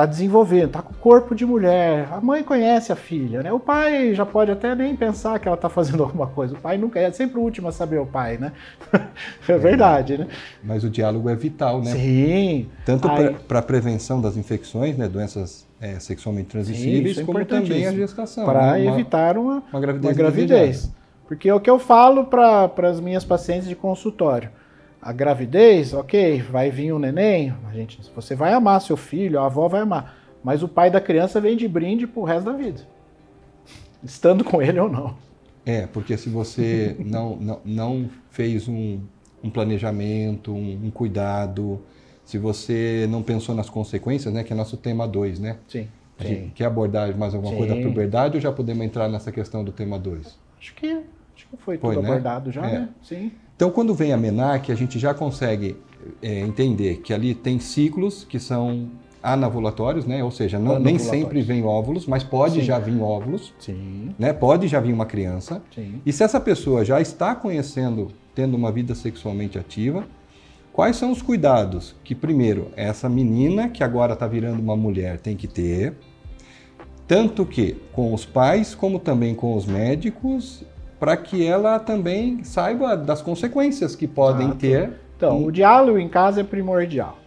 está 0.00 0.06
desenvolvendo, 0.06 0.66
está 0.66 0.82
com 0.82 0.92
o 0.92 0.96
corpo 0.96 1.34
de 1.34 1.44
mulher. 1.44 2.08
A 2.10 2.20
mãe 2.20 2.42
conhece 2.42 2.90
a 2.90 2.96
filha, 2.96 3.42
né? 3.42 3.52
O 3.52 3.60
pai 3.60 4.14
já 4.14 4.24
pode 4.24 4.50
até 4.50 4.74
nem 4.74 4.96
pensar 4.96 5.38
que 5.38 5.46
ela 5.46 5.56
está 5.56 5.68
fazendo 5.68 6.02
alguma 6.04 6.26
coisa. 6.26 6.54
O 6.54 6.58
pai 6.58 6.78
nunca 6.78 6.98
é, 6.98 7.04
é 7.04 7.12
sempre 7.12 7.38
o 7.38 7.42
último 7.42 7.68
a 7.68 7.72
saber 7.72 7.98
o 7.98 8.06
pai, 8.06 8.38
né? 8.38 8.52
é 9.46 9.58
verdade, 9.58 10.16
né? 10.16 10.28
Mas 10.62 10.84
o 10.84 10.90
diálogo 10.90 11.28
é 11.28 11.36
vital, 11.36 11.82
né? 11.82 11.92
Sim. 11.92 12.68
Tanto 12.84 13.08
para 13.46 13.58
a 13.58 13.62
prevenção 13.62 14.20
das 14.20 14.36
infecções, 14.36 14.96
né? 14.96 15.08
Doenças 15.08 15.66
é, 15.80 15.98
sexualmente 15.98 16.48
transmissíveis, 16.48 17.16
Sim, 17.16 17.22
é 17.22 17.24
como 17.26 17.44
também 17.44 17.86
a 17.86 17.92
gestação. 17.92 18.44
Para 18.44 18.72
né? 18.72 18.86
evitar 18.86 19.36
uma, 19.36 19.62
uma 19.70 19.80
gravidez. 19.80 20.04
Uma 20.04 20.12
gravidez. 20.12 20.92
Porque 21.26 21.48
é 21.48 21.54
o 21.54 21.60
que 21.60 21.70
eu 21.70 21.78
falo 21.78 22.24
para 22.24 22.70
as 22.88 23.00
minhas 23.00 23.24
pacientes 23.24 23.68
de 23.68 23.76
consultório 23.76 24.50
a 25.02 25.12
gravidez, 25.12 25.94
ok, 25.94 26.42
vai 26.42 26.70
vir 26.70 26.92
um 26.92 26.98
neném, 26.98 27.54
a 27.68 27.72
gente, 27.72 27.98
você 28.14 28.34
vai 28.34 28.52
amar 28.52 28.80
seu 28.80 28.96
filho, 28.96 29.40
a 29.40 29.46
avó 29.46 29.66
vai 29.66 29.80
amar, 29.80 30.16
mas 30.44 30.62
o 30.62 30.68
pai 30.68 30.90
da 30.90 31.00
criança 31.00 31.40
vem 31.40 31.56
de 31.56 31.66
brinde 31.66 32.06
pro 32.06 32.22
resto 32.22 32.44
da 32.44 32.52
vida, 32.52 32.82
estando 34.02 34.44
com 34.44 34.60
ele 34.60 34.78
ou 34.78 34.90
não. 34.90 35.14
É, 35.64 35.86
porque 35.86 36.16
se 36.16 36.28
você 36.28 36.96
não, 37.00 37.36
não, 37.36 37.60
não 37.64 38.10
fez 38.30 38.68
um, 38.68 39.00
um 39.42 39.48
planejamento, 39.48 40.52
um, 40.52 40.86
um, 40.86 40.90
cuidado, 40.90 41.80
se 42.24 42.36
você 42.36 43.06
não 43.08 43.22
pensou 43.22 43.54
nas 43.54 43.70
consequências, 43.70 44.32
né, 44.32 44.44
que 44.44 44.52
é 44.52 44.56
nosso 44.56 44.76
tema 44.76 45.08
2, 45.08 45.40
né? 45.40 45.56
Sim. 45.66 45.88
sim. 46.20 46.52
Quer 46.54 46.66
abordar 46.66 47.16
mais 47.16 47.34
alguma 47.34 47.52
sim. 47.52 47.58
coisa 47.58 47.74
da 47.74 47.82
puberdade 47.82 48.36
ou 48.36 48.40
já 48.40 48.52
podemos 48.52 48.84
entrar 48.84 49.08
nessa 49.08 49.32
questão 49.32 49.64
do 49.64 49.72
tema 49.72 49.98
2? 49.98 50.38
Acho 50.58 50.74
que, 50.74 50.86
acho 51.34 51.48
que 51.48 51.56
foi, 51.56 51.78
foi 51.78 51.94
tudo 51.94 52.02
né? 52.02 52.08
abordado 52.10 52.52
já, 52.52 52.66
é. 52.68 52.80
né? 52.80 52.88
Sim. 53.02 53.32
Então, 53.60 53.70
quando 53.70 53.94
vem 53.94 54.10
a 54.10 54.16
MENAC, 54.16 54.72
a 54.72 54.74
gente 54.74 54.98
já 54.98 55.12
consegue 55.12 55.76
é, 56.22 56.40
entender 56.40 57.02
que 57.02 57.12
ali 57.12 57.34
tem 57.34 57.60
ciclos 57.60 58.24
que 58.24 58.40
são 58.40 58.88
anavulatórios, 59.22 60.06
né? 60.06 60.24
Ou 60.24 60.30
seja, 60.30 60.58
não, 60.58 60.78
nem 60.78 60.98
sempre 60.98 61.42
vem 61.42 61.62
óvulos, 61.62 62.06
mas 62.06 62.24
pode 62.24 62.54
Sim. 62.54 62.62
já 62.62 62.78
vir 62.78 62.98
óvulos, 62.98 63.52
Sim. 63.58 64.14
né? 64.18 64.32
Pode 64.32 64.66
já 64.66 64.80
vir 64.80 64.94
uma 64.94 65.04
criança. 65.04 65.62
Sim. 65.74 66.00
E 66.06 66.10
se 66.10 66.24
essa 66.24 66.40
pessoa 66.40 66.86
já 66.86 67.02
está 67.02 67.34
conhecendo, 67.34 68.08
tendo 68.34 68.56
uma 68.56 68.72
vida 68.72 68.94
sexualmente 68.94 69.58
ativa, 69.58 70.06
quais 70.72 70.96
são 70.96 71.12
os 71.12 71.20
cuidados 71.20 71.94
que 72.02 72.14
primeiro 72.14 72.68
essa 72.74 73.10
menina 73.10 73.68
que 73.68 73.84
agora 73.84 74.14
está 74.14 74.26
virando 74.26 74.58
uma 74.58 74.74
mulher 74.74 75.20
tem 75.20 75.36
que 75.36 75.46
ter, 75.46 75.92
tanto 77.06 77.44
que 77.44 77.76
com 77.92 78.14
os 78.14 78.24
pais 78.24 78.74
como 78.74 78.98
também 78.98 79.34
com 79.34 79.54
os 79.54 79.66
médicos 79.66 80.64
para 81.00 81.16
que 81.16 81.44
ela 81.44 81.80
também 81.80 82.44
saiba 82.44 82.96
das 82.96 83.20
consequências 83.20 83.96
que 83.96 84.06
podem 84.06 84.46
Exato. 84.46 84.60
ter. 84.60 84.92
Então, 85.16 85.44
o 85.44 85.50
diálogo 85.50 85.98
em 85.98 86.08
casa 86.08 86.42
é 86.42 86.44
primordial, 86.44 87.18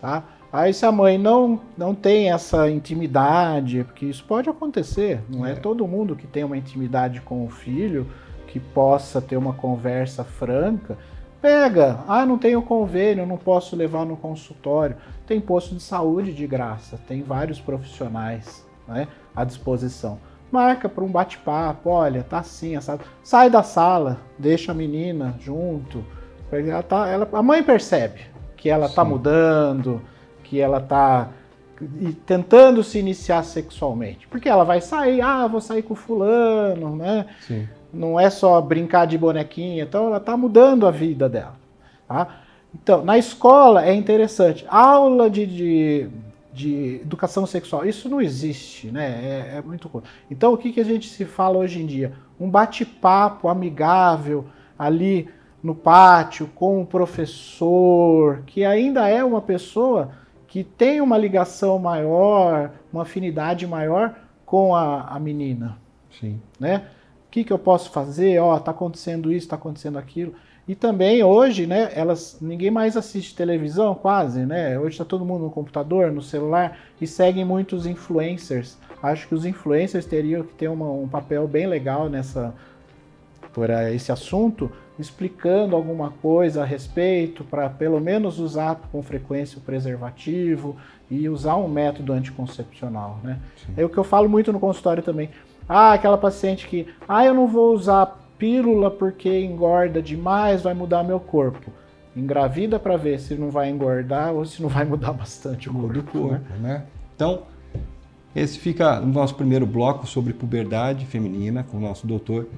tá? 0.00 0.22
Aí 0.52 0.72
se 0.72 0.86
a 0.86 0.92
mãe 0.92 1.18
não, 1.18 1.58
não 1.76 1.94
tem 1.94 2.30
essa 2.30 2.70
intimidade, 2.70 3.82
porque 3.82 4.06
isso 4.06 4.24
pode 4.24 4.48
acontecer, 4.48 5.20
não 5.28 5.44
é. 5.44 5.52
é 5.52 5.54
todo 5.56 5.86
mundo 5.88 6.14
que 6.14 6.28
tem 6.28 6.44
uma 6.44 6.56
intimidade 6.56 7.20
com 7.22 7.44
o 7.44 7.50
filho 7.50 8.06
que 8.46 8.60
possa 8.60 9.20
ter 9.20 9.36
uma 9.36 9.52
conversa 9.52 10.22
franca 10.22 10.96
Pega, 11.44 12.02
ah, 12.08 12.24
não 12.24 12.38
tenho 12.38 12.62
convênio, 12.62 13.26
não 13.26 13.36
posso 13.36 13.76
levar 13.76 14.06
no 14.06 14.16
consultório. 14.16 14.96
Tem 15.26 15.38
posto 15.38 15.74
de 15.74 15.82
saúde 15.82 16.32
de 16.32 16.46
graça, 16.46 16.98
tem 17.06 17.22
vários 17.22 17.60
profissionais 17.60 18.66
né, 18.88 19.08
à 19.36 19.44
disposição. 19.44 20.18
Marca 20.54 20.88
para 20.88 21.02
um 21.02 21.10
bate-papo, 21.10 21.90
olha, 21.90 22.22
tá 22.22 22.38
assim, 22.38 22.76
assado. 22.76 23.04
sai 23.22 23.50
da 23.50 23.62
sala, 23.62 24.18
deixa 24.38 24.72
a 24.72 24.74
menina 24.74 25.34
junto. 25.40 26.04
Ela 26.52 26.82
tá, 26.82 27.08
ela, 27.08 27.28
a 27.32 27.42
mãe 27.42 27.62
percebe 27.62 28.20
que 28.56 28.70
ela 28.70 28.86
está 28.86 29.04
mudando, 29.04 30.00
que 30.44 30.60
ela 30.60 30.78
está 30.78 31.28
tentando 32.24 32.84
se 32.84 32.98
iniciar 32.98 33.42
sexualmente. 33.42 34.28
Porque 34.28 34.48
ela 34.48 34.64
vai 34.64 34.80
sair, 34.80 35.20
ah, 35.20 35.46
vou 35.46 35.60
sair 35.60 35.82
com 35.82 35.94
fulano, 35.94 36.94
né? 36.96 37.26
Sim 37.40 37.66
não 37.94 38.18
é 38.18 38.28
só 38.28 38.60
brincar 38.60 39.06
de 39.06 39.16
bonequinha, 39.16 39.84
então 39.84 40.08
ela 40.08 40.16
está 40.16 40.36
mudando 40.36 40.86
a 40.86 40.90
vida 40.90 41.28
dela. 41.28 41.54
Tá? 42.08 42.40
Então, 42.74 43.04
na 43.04 43.16
escola 43.16 43.84
é 43.86 43.94
interessante. 43.94 44.66
Aula 44.68 45.30
de, 45.30 45.46
de, 45.46 46.08
de 46.54 47.00
educação 47.02 47.46
sexual, 47.46 47.84
isso 47.84 48.08
não 48.08 48.20
existe, 48.20 48.90
né? 48.90 49.50
É, 49.52 49.58
é 49.58 49.62
muito. 49.62 50.02
Então, 50.30 50.52
o 50.52 50.56
que, 50.56 50.72
que 50.72 50.80
a 50.80 50.84
gente 50.84 51.08
se 51.08 51.24
fala 51.24 51.58
hoje 51.58 51.82
em 51.82 51.86
dia? 51.86 52.12
Um 52.38 52.48
bate-papo 52.48 53.48
amigável 53.48 54.46
ali 54.78 55.28
no 55.62 55.74
pátio 55.74 56.48
com 56.54 56.80
o 56.80 56.86
professor, 56.86 58.42
que 58.46 58.64
ainda 58.64 59.08
é 59.08 59.24
uma 59.24 59.42
pessoa 59.42 60.12
que 60.46 60.62
tem 60.62 61.00
uma 61.00 61.18
ligação 61.18 61.78
maior, 61.78 62.70
uma 62.92 63.02
afinidade 63.02 63.66
maior 63.66 64.14
com 64.46 64.74
a, 64.74 65.08
a 65.08 65.18
menina. 65.18 65.76
Sim. 66.20 66.40
Né? 66.60 66.86
que, 67.34 67.42
que 67.42 67.52
eu 67.52 67.58
posso 67.58 67.90
fazer? 67.90 68.38
Ó, 68.38 68.54
oh, 68.54 68.60
tá 68.60 68.70
acontecendo 68.70 69.32
isso, 69.32 69.48
tá 69.48 69.56
acontecendo 69.56 69.98
aquilo. 69.98 70.34
E 70.66 70.74
também 70.74 71.22
hoje, 71.22 71.66
né, 71.66 71.90
elas 71.94 72.38
ninguém 72.40 72.70
mais 72.70 72.96
assiste 72.96 73.34
televisão, 73.34 73.94
quase, 73.94 74.46
né? 74.46 74.78
Hoje 74.78 74.92
está 74.92 75.04
todo 75.04 75.24
mundo 75.24 75.44
no 75.44 75.50
computador, 75.50 76.10
no 76.10 76.22
celular 76.22 76.78
e 76.98 77.06
seguem 77.06 77.44
muitos 77.44 77.84
influencers. 77.84 78.78
Acho 79.02 79.28
que 79.28 79.34
os 79.34 79.44
influencers 79.44 80.06
teriam 80.06 80.42
que 80.42 80.54
ter 80.54 80.68
uma, 80.68 80.90
um 80.90 81.06
papel 81.06 81.46
bem 81.46 81.66
legal 81.66 82.08
nessa 82.08 82.54
por 83.52 83.70
esse 83.70 84.10
assunto, 84.10 84.70
explicando 84.98 85.76
alguma 85.76 86.10
coisa 86.10 86.62
a 86.62 86.64
respeito 86.64 87.44
para 87.44 87.68
pelo 87.70 88.00
menos 88.00 88.40
usar 88.40 88.80
com 88.90 89.00
frequência 89.00 89.58
o 89.58 89.60
preservativo 89.60 90.76
e 91.08 91.28
usar 91.28 91.56
um 91.56 91.68
método 91.68 92.12
anticoncepcional, 92.12 93.20
né? 93.22 93.38
É 93.76 93.84
o 93.84 93.88
que 93.88 93.98
eu 93.98 94.02
falo 94.02 94.28
muito 94.28 94.52
no 94.52 94.58
consultório 94.58 95.02
também. 95.02 95.30
Ah, 95.68 95.92
aquela 95.92 96.18
paciente 96.18 96.66
que, 96.66 96.88
ah, 97.06 97.24
eu 97.24 97.32
não 97.32 97.46
vou 97.46 97.74
usar 97.74 98.23
pílula 98.38 98.90
porque 98.90 99.44
engorda 99.44 100.02
demais, 100.02 100.62
vai 100.62 100.74
mudar 100.74 101.02
meu 101.02 101.20
corpo. 101.20 101.70
Engravida 102.16 102.78
para 102.78 102.96
ver 102.96 103.18
se 103.18 103.34
não 103.34 103.50
vai 103.50 103.70
engordar 103.70 104.32
ou 104.32 104.44
se 104.44 104.62
não 104.62 104.68
vai 104.68 104.84
mudar 104.84 105.12
bastante 105.14 105.68
o 105.68 105.72
corpo. 105.72 106.02
corpo 106.12 106.52
né? 106.54 106.58
né? 106.60 106.84
Então, 107.14 107.42
esse 108.34 108.58
fica 108.58 109.00
no 109.00 109.12
nosso 109.12 109.34
primeiro 109.34 109.66
bloco 109.66 110.06
sobre 110.06 110.32
puberdade 110.32 111.06
feminina 111.06 111.62
com 111.62 111.76
o 111.76 111.80
nosso 111.80 112.06
doutor 112.06 112.48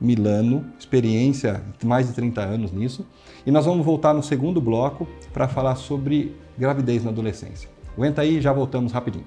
Milano, 0.00 0.66
experiência 0.78 1.62
de 1.78 1.86
mais 1.86 2.06
de 2.06 2.12
30 2.12 2.42
anos 2.42 2.72
nisso. 2.72 3.06
E 3.46 3.50
nós 3.50 3.64
vamos 3.64 3.84
voltar 3.84 4.12
no 4.12 4.22
segundo 4.22 4.60
bloco 4.60 5.06
para 5.32 5.48
falar 5.48 5.76
sobre 5.76 6.36
gravidez 6.58 7.02
na 7.04 7.10
adolescência. 7.10 7.68
Aguenta 7.96 8.22
aí, 8.22 8.40
já 8.40 8.52
voltamos 8.52 8.92
rapidinho. 8.92 9.24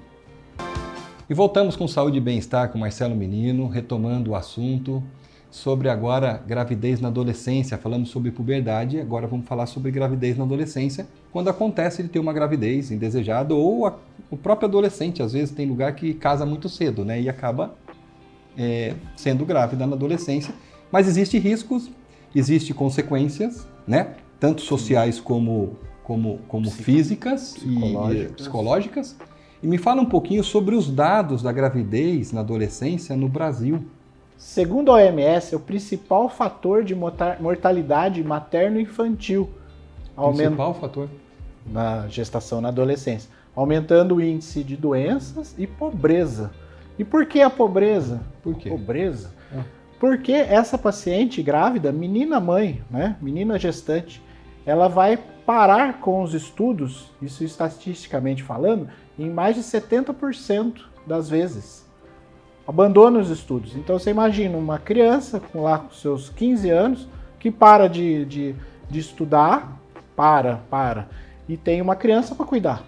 E 1.28 1.34
voltamos 1.34 1.76
com 1.76 1.86
saúde 1.88 2.18
e 2.18 2.20
bem-estar 2.20 2.70
com 2.70 2.78
Marcelo 2.78 3.14
Menino, 3.14 3.68
retomando 3.68 4.32
o 4.32 4.34
assunto 4.34 5.02
sobre 5.50 5.88
agora 5.88 6.42
gravidez 6.46 7.00
na 7.00 7.08
adolescência. 7.08 7.76
Falamos 7.76 8.10
sobre 8.10 8.30
puberdade, 8.30 9.00
agora 9.00 9.26
vamos 9.26 9.46
falar 9.46 9.66
sobre 9.66 9.90
gravidez 9.90 10.36
na 10.38 10.44
adolescência, 10.44 11.06
quando 11.32 11.48
acontece 11.48 12.02
de 12.02 12.08
ter 12.08 12.18
uma 12.18 12.32
gravidez 12.32 12.90
indesejada 12.90 13.54
ou 13.54 13.86
a, 13.86 13.96
o 14.30 14.36
próprio 14.36 14.68
adolescente, 14.68 15.22
às 15.22 15.32
vezes 15.32 15.54
tem 15.54 15.66
lugar 15.66 15.94
que 15.94 16.14
casa 16.14 16.46
muito 16.46 16.68
cedo, 16.68 17.04
né, 17.04 17.20
e 17.20 17.28
acaba 17.28 17.74
é, 18.56 18.94
sendo 19.16 19.44
grávida 19.44 19.86
na 19.86 19.96
adolescência. 19.96 20.54
Mas 20.90 21.08
existe 21.08 21.38
riscos, 21.38 21.90
existe 22.34 22.72
consequências, 22.72 23.66
né, 23.86 24.14
tanto 24.38 24.62
sociais 24.62 25.20
como 25.20 25.76
como, 26.10 26.40
como 26.48 26.68
físicas 26.68 27.56
e 27.64 28.32
psicológicas 28.34 29.16
e 29.62 29.66
me 29.66 29.78
fala 29.78 30.02
um 30.02 30.06
pouquinho 30.06 30.42
sobre 30.42 30.74
os 30.74 30.90
dados 30.90 31.40
da 31.40 31.52
gravidez 31.52 32.32
na 32.32 32.40
adolescência 32.40 33.14
no 33.14 33.28
Brasil. 33.28 33.84
Segundo 34.40 34.90
a 34.90 34.94
OMS, 34.94 35.52
é 35.52 35.56
o 35.56 35.60
principal 35.60 36.30
fator 36.30 36.82
de 36.82 36.94
mortalidade 36.94 38.24
materno-infantil. 38.24 39.50
Principal 40.16 40.72
fator? 40.72 41.10
Na 41.66 42.08
gestação 42.08 42.58
na 42.58 42.68
adolescência. 42.68 43.30
Aumentando 43.54 44.14
o 44.14 44.20
índice 44.20 44.64
de 44.64 44.78
doenças 44.78 45.54
e 45.58 45.66
pobreza. 45.66 46.52
E 46.98 47.04
por 47.04 47.26
que 47.26 47.42
a 47.42 47.50
pobreza? 47.50 48.22
Por 48.42 48.54
quê? 48.54 48.70
Pobreza. 48.70 49.30
É. 49.54 49.62
Porque 50.00 50.32
essa 50.32 50.78
paciente 50.78 51.42
grávida, 51.42 51.92
menina 51.92 52.40
mãe, 52.40 52.82
né, 52.90 53.18
menina 53.20 53.58
gestante, 53.58 54.22
ela 54.64 54.88
vai 54.88 55.18
parar 55.44 56.00
com 56.00 56.22
os 56.22 56.32
estudos, 56.32 57.10
isso 57.20 57.44
estatisticamente 57.44 58.42
falando, 58.42 58.88
em 59.18 59.28
mais 59.28 59.54
de 59.54 59.62
70% 59.62 60.80
das 61.06 61.28
vezes. 61.28 61.89
Abandona 62.70 63.18
os 63.18 63.30
estudos. 63.30 63.74
Então 63.74 63.98
você 63.98 64.10
imagina 64.10 64.56
uma 64.56 64.78
criança 64.78 65.40
com 65.40 65.64
lá 65.64 65.80
com 65.80 65.90
seus 65.90 66.30
15 66.30 66.70
anos 66.70 67.08
que 67.36 67.50
para 67.50 67.88
de, 67.88 68.24
de, 68.24 68.54
de 68.88 69.00
estudar, 69.00 69.76
para, 70.14 70.60
para, 70.70 71.08
e 71.48 71.56
tem 71.56 71.82
uma 71.82 71.96
criança 71.96 72.32
para 72.32 72.46
cuidar. 72.46 72.84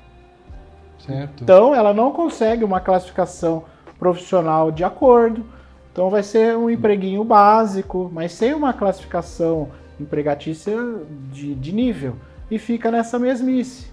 Certo. 1.00 1.42
Então 1.42 1.74
ela 1.74 1.92
não 1.92 2.12
consegue 2.12 2.62
uma 2.62 2.78
classificação 2.78 3.64
profissional 3.98 4.70
de 4.70 4.84
acordo. 4.84 5.44
Então 5.90 6.10
vai 6.10 6.22
ser 6.22 6.56
um 6.56 6.70
empreguinho 6.70 7.24
básico, 7.24 8.08
mas 8.14 8.30
sem 8.30 8.54
uma 8.54 8.72
classificação 8.72 9.68
empregatícia 9.98 10.76
de, 11.32 11.56
de 11.56 11.72
nível. 11.72 12.14
E 12.48 12.56
fica 12.56 12.88
nessa 12.88 13.18
mesmice. 13.18 13.90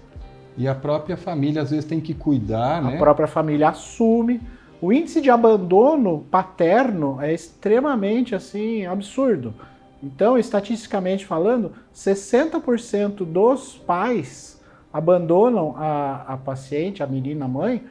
E 0.56 0.68
a 0.68 0.74
própria 0.74 1.16
família 1.16 1.62
às 1.62 1.70
vezes 1.70 1.84
tem 1.84 2.00
que 2.00 2.14
cuidar, 2.14 2.76
a 2.76 2.80
né? 2.80 2.94
A 2.94 2.98
própria 2.98 3.26
família 3.26 3.70
assume. 3.70 4.40
O 4.80 4.92
índice 4.92 5.20
de 5.20 5.30
abandono 5.30 6.24
paterno 6.30 7.20
é 7.20 7.32
extremamente 7.34 8.34
assim 8.34 8.86
absurdo. 8.86 9.54
Então, 10.02 10.38
estatisticamente 10.38 11.26
falando, 11.26 11.72
60% 11.94 13.24
dos 13.24 13.76
pais 13.76 14.58
abandonam 14.92 15.74
a, 15.76 16.24
a 16.28 16.36
paciente, 16.36 17.02
a 17.02 17.06
menina, 17.06 17.44
a 17.44 17.48
mãe, 17.48 17.84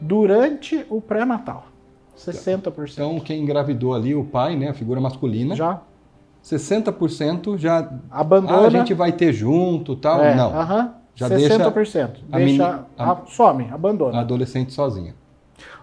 durante 0.00 0.86
o 0.88 1.00
pré-natal. 1.00 1.66
60%. 2.16 2.92
Então, 2.92 3.20
quem 3.20 3.42
engravidou 3.42 3.94
ali, 3.94 4.14
o 4.14 4.24
pai, 4.24 4.56
né, 4.56 4.68
a 4.68 4.74
figura 4.74 5.00
masculina, 5.00 5.56
já 5.56 5.82
60% 6.44 7.58
já 7.58 7.90
abandona. 8.08 8.58
Ah, 8.58 8.66
a 8.66 8.70
gente 8.70 8.94
vai 8.94 9.10
ter 9.10 9.32
junto, 9.32 9.96
tal. 9.96 10.20
É, 10.22 10.34
Não. 10.34 10.50
Uh 10.50 10.54
-huh. 10.54 10.90
Já 11.16 11.28
60%. 11.28 11.30
Deixa, 11.30 12.16
a 12.30 12.38
deixa 12.38 12.84
a, 12.96 13.12
a, 13.12 13.26
some, 13.26 13.68
abandona. 13.72 14.18
A 14.18 14.20
adolescente 14.20 14.72
sozinha. 14.72 15.14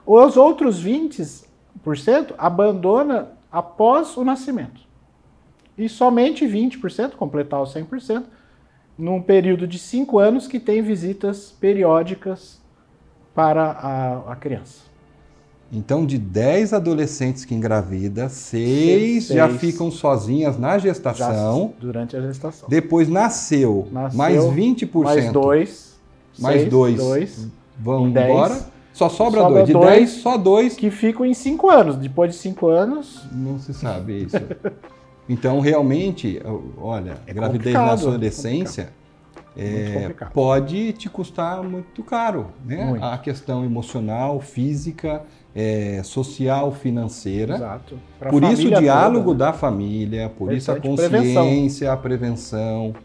Os 0.06 0.38
outros 0.38 0.84
20% 0.84 1.46
abandona 2.38 3.30
após 3.52 4.18
o 4.18 4.24
nascimento. 4.24 4.82
E 5.78 5.88
somente 5.88 6.46
20%, 6.46 7.12
completar 7.12 7.62
os 7.62 7.74
100%, 7.74 8.24
num 8.98 9.22
período 9.22 9.68
de 9.68 9.80
5 9.80 10.20
anos 10.20 10.48
que 10.48 10.60
tem 10.60 10.82
visitas 10.82 11.56
periódicas 11.60 12.62
para 13.34 13.64
a, 13.64 14.34
a 14.34 14.36
criança. 14.36 14.94
Então, 15.72 16.06
de 16.06 16.20
10 16.20 16.74
adolescentes 16.74 17.46
que 17.46 17.56
engravida, 17.56 18.30
6 18.30 19.28
já 19.30 19.50
ficam 19.50 19.90
sozinhas 19.90 20.60
na 20.60 20.78
gestação. 20.78 21.74
Já, 21.74 21.82
durante 21.82 22.16
a 22.16 22.22
gestação. 22.22 22.70
Depois 22.70 23.10
nasceu, 23.10 23.88
nasceu 23.92 24.18
mais 24.18 24.40
20%. 24.44 25.04
Mais 25.04 25.32
2. 25.32 26.00
Mais 26.38 26.70
2. 26.70 27.48
Vão 27.80 28.08
embora. 28.08 28.73
Só 28.94 29.10
sobra 29.10 29.44
2. 29.44 29.68
De 29.68 29.74
10, 29.74 30.10
só 30.10 30.38
2. 30.38 30.76
Que 30.76 30.92
ficam 30.92 31.26
em 31.26 31.34
5 31.34 31.70
anos. 31.70 31.96
Depois 31.96 32.32
de 32.32 32.38
5 32.38 32.68
anos. 32.68 33.24
Não 33.32 33.58
se 33.60 33.74
sabe 33.74 34.24
isso. 34.24 34.38
então, 35.28 35.60
realmente, 35.60 36.42
olha, 36.78 37.18
é 37.26 37.34
gravidez 37.34 37.74
na 37.74 37.92
adolescência. 37.92 38.90
É, 39.56 40.12
pode 40.34 40.94
te 40.94 41.08
custar 41.10 41.62
muito 41.62 42.02
caro, 42.04 42.48
né? 42.66 42.86
Muito. 42.86 43.06
A 43.06 43.18
questão 43.20 43.64
emocional, 43.64 44.40
física, 44.42 45.22
é, 45.56 46.02
social, 46.04 46.72
financeira. 46.72 47.56
Exato. 47.56 48.00
Pra 48.20 48.32
por 48.32 48.44
isso 48.44 48.68
o 48.68 48.72
diálogo 48.72 49.32
toda, 49.32 49.46
né? 49.46 49.52
da 49.52 49.58
família, 49.58 50.32
por 50.36 50.52
isso 50.52 50.72
a 50.72 50.80
consciência, 50.80 51.10
prevenção. 51.10 51.92
a 51.92 51.98
prevenção, 51.98 52.96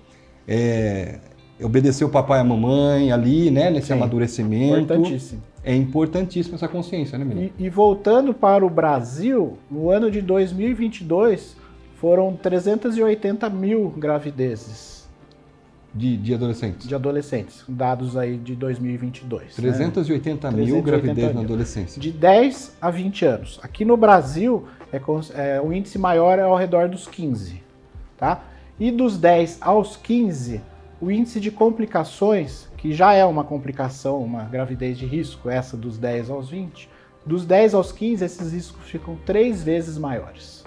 é, 0.46 1.18
obedecer 1.62 2.04
o 2.04 2.08
papai 2.08 2.38
e 2.38 2.40
a 2.40 2.44
mamãe 2.44 3.12
ali, 3.12 3.50
né, 3.50 3.70
nesse 3.70 3.88
Sim. 3.88 3.94
amadurecimento. 3.94 4.94
Importantíssimo. 4.94 5.42
É 5.68 5.76
importantíssimo 5.76 6.54
essa 6.54 6.66
consciência, 6.66 7.18
né, 7.18 7.26
menino? 7.26 7.52
E, 7.58 7.66
e 7.66 7.68
voltando 7.68 8.32
para 8.32 8.64
o 8.64 8.70
Brasil, 8.70 9.58
no 9.70 9.90
ano 9.90 10.10
de 10.10 10.22
2022 10.22 11.56
foram 11.96 12.34
380 12.34 13.50
mil 13.50 13.90
gravidezes 13.90 14.98
de, 15.94 16.16
de 16.16 16.32
adolescentes? 16.32 16.88
De 16.88 16.94
adolescentes, 16.94 17.64
dados 17.68 18.16
aí 18.16 18.38
de 18.38 18.54
2022. 18.54 19.56
380 19.56 20.50
né? 20.50 20.56
mil 20.56 20.82
380 20.82 20.90
gravidez 20.90 21.26
mil. 21.26 21.34
na 21.34 21.40
adolescência. 21.42 22.00
De 22.00 22.12
10 22.12 22.76
a 22.80 22.90
20 22.90 23.24
anos. 23.26 23.60
Aqui 23.62 23.84
no 23.84 23.96
Brasil, 23.96 24.66
é, 24.90 25.00
é, 25.34 25.60
o 25.60 25.70
índice 25.70 25.98
maior 25.98 26.38
é 26.38 26.42
ao 26.42 26.56
redor 26.56 26.88
dos 26.88 27.06
15. 27.06 27.60
Tá? 28.16 28.42
E 28.80 28.90
dos 28.90 29.18
10 29.18 29.58
aos 29.60 29.96
15, 29.96 30.62
o 30.98 31.10
índice 31.10 31.40
de 31.40 31.50
complicações, 31.50 32.67
que 32.78 32.92
já 32.94 33.12
é 33.12 33.24
uma 33.24 33.44
complicação, 33.44 34.22
uma 34.22 34.44
gravidez 34.44 34.96
de 34.96 35.04
risco, 35.04 35.50
essa 35.50 35.76
dos 35.76 35.98
10 35.98 36.30
aos 36.30 36.48
20, 36.48 36.88
dos 37.26 37.44
10 37.44 37.74
aos 37.74 37.92
15, 37.92 38.24
esses 38.24 38.52
riscos 38.52 38.88
ficam 38.88 39.16
três 39.26 39.62
vezes 39.62 39.98
maiores. 39.98 40.64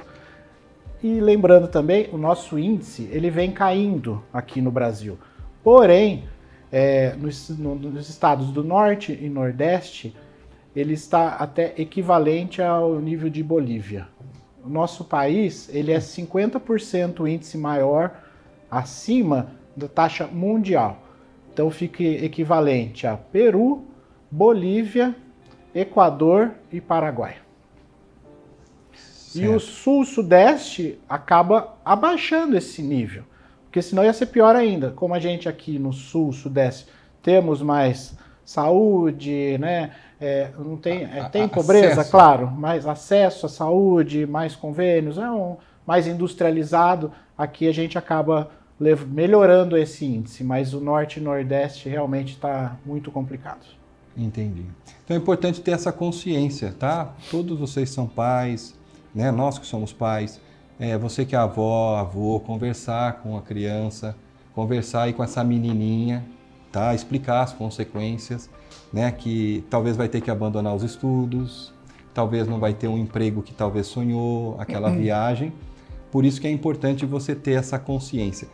E 1.01 1.19
lembrando 1.19 1.67
também, 1.67 2.09
o 2.11 2.17
nosso 2.17 2.59
índice 2.59 3.09
ele 3.11 3.31
vem 3.31 3.51
caindo 3.51 4.23
aqui 4.31 4.61
no 4.61 4.69
Brasil. 4.69 5.17
Porém, 5.63 6.25
é, 6.71 7.15
nos, 7.15 7.49
no- 7.57 7.75
nos 7.75 8.07
estados 8.07 8.51
do 8.51 8.63
norte 8.63 9.17
e 9.19 9.27
nordeste, 9.29 10.15
ele 10.75 10.93
está 10.93 11.29
até 11.35 11.73
equivalente 11.77 12.61
ao 12.61 12.99
nível 12.99 13.29
de 13.29 13.41
Bolívia. 13.41 14.07
O 14.63 14.69
nosso 14.69 15.03
país 15.05 15.67
ele 15.73 15.91
é 15.91 15.97
50% 15.97 17.21
o 17.21 17.27
índice 17.27 17.57
maior 17.57 18.11
acima 18.69 19.51
da 19.75 19.87
taxa 19.87 20.27
mundial. 20.27 21.01
Então 21.53 21.69
fica 21.69 22.03
equivalente 22.03 23.05
a 23.05 23.17
Peru, 23.17 23.83
Bolívia, 24.29 25.15
Equador 25.75 26.51
e 26.71 26.79
Paraguai. 26.79 27.35
E 29.33 29.47
o 29.47 29.59
Certo. 29.59 29.59
sul-sudeste 29.61 30.99
acaba 31.07 31.75
abaixando 31.85 32.57
esse 32.57 32.81
nível. 32.81 33.23
Porque 33.65 33.81
senão 33.81 34.03
ia 34.03 34.11
ser 34.11 34.25
pior 34.27 34.55
ainda. 34.55 34.91
Como 34.91 35.13
a 35.13 35.19
gente 35.19 35.47
aqui 35.47 35.79
no 35.79 35.93
sul-sudeste 35.93 36.87
temos 37.23 37.61
mais 37.61 38.13
saúde, 38.43 39.57
né? 39.59 39.91
É, 40.19 40.49
não 40.59 40.75
tem, 40.77 41.03
é, 41.05 41.23
tem 41.29 41.43
a- 41.43 41.47
pobreza, 41.47 41.93
acesso. 42.01 42.11
claro, 42.11 42.51
mais 42.51 42.85
acesso 42.85 43.45
à 43.45 43.49
saúde, 43.49 44.25
mais 44.27 44.55
convênios, 44.55 45.17
é 45.17 45.29
um 45.31 45.57
mais 45.87 46.05
industrializado. 46.07 47.11
Aqui 47.37 47.67
a 47.67 47.71
gente 47.71 47.97
acaba 47.97 48.51
melhorando 49.07 49.77
esse 49.77 50.05
índice, 50.05 50.43
mas 50.43 50.73
o 50.73 50.81
norte 50.81 51.19
e 51.19 51.23
nordeste 51.23 51.87
realmente 51.87 52.33
está 52.33 52.77
muito 52.85 53.11
complicado. 53.11 53.65
Entendi. 54.17 54.65
Então 55.05 55.15
é 55.15 55.19
importante 55.19 55.61
ter 55.61 55.71
essa 55.71 55.91
consciência, 55.91 56.73
tá? 56.77 57.13
Todos 57.29 57.59
vocês 57.59 57.89
são 57.91 58.07
pais, 58.07 58.75
né? 59.13 59.31
Nós 59.31 59.59
que 59.59 59.65
somos 59.65 59.93
pais, 59.93 60.41
é, 60.79 60.97
você 60.97 61.25
que 61.25 61.35
é 61.35 61.39
avó, 61.39 61.95
avô, 61.97 62.39
conversar 62.39 63.21
com 63.21 63.37
a 63.37 63.41
criança, 63.41 64.15
conversar 64.53 65.03
aí 65.03 65.13
com 65.13 65.23
essa 65.23 65.43
menininha, 65.43 66.25
tá? 66.71 66.93
Explicar 66.95 67.43
as 67.43 67.53
consequências, 67.53 68.49
né? 68.91 69.11
Que 69.11 69.63
talvez 69.69 69.95
vai 69.95 70.09
ter 70.09 70.21
que 70.21 70.31
abandonar 70.31 70.75
os 70.75 70.83
estudos, 70.83 71.71
talvez 72.13 72.47
não 72.47 72.59
vai 72.59 72.73
ter 72.73 72.87
um 72.87 72.97
emprego 72.97 73.41
que 73.43 73.53
talvez 73.53 73.85
sonhou, 73.85 74.55
aquela 74.59 74.89
viagem. 74.91 75.53
Por 76.11 76.25
isso 76.25 76.41
que 76.41 76.47
é 76.47 76.51
importante 76.51 77.05
você 77.05 77.33
ter 77.33 77.53
essa 77.53 77.79
consciência. 77.79 78.49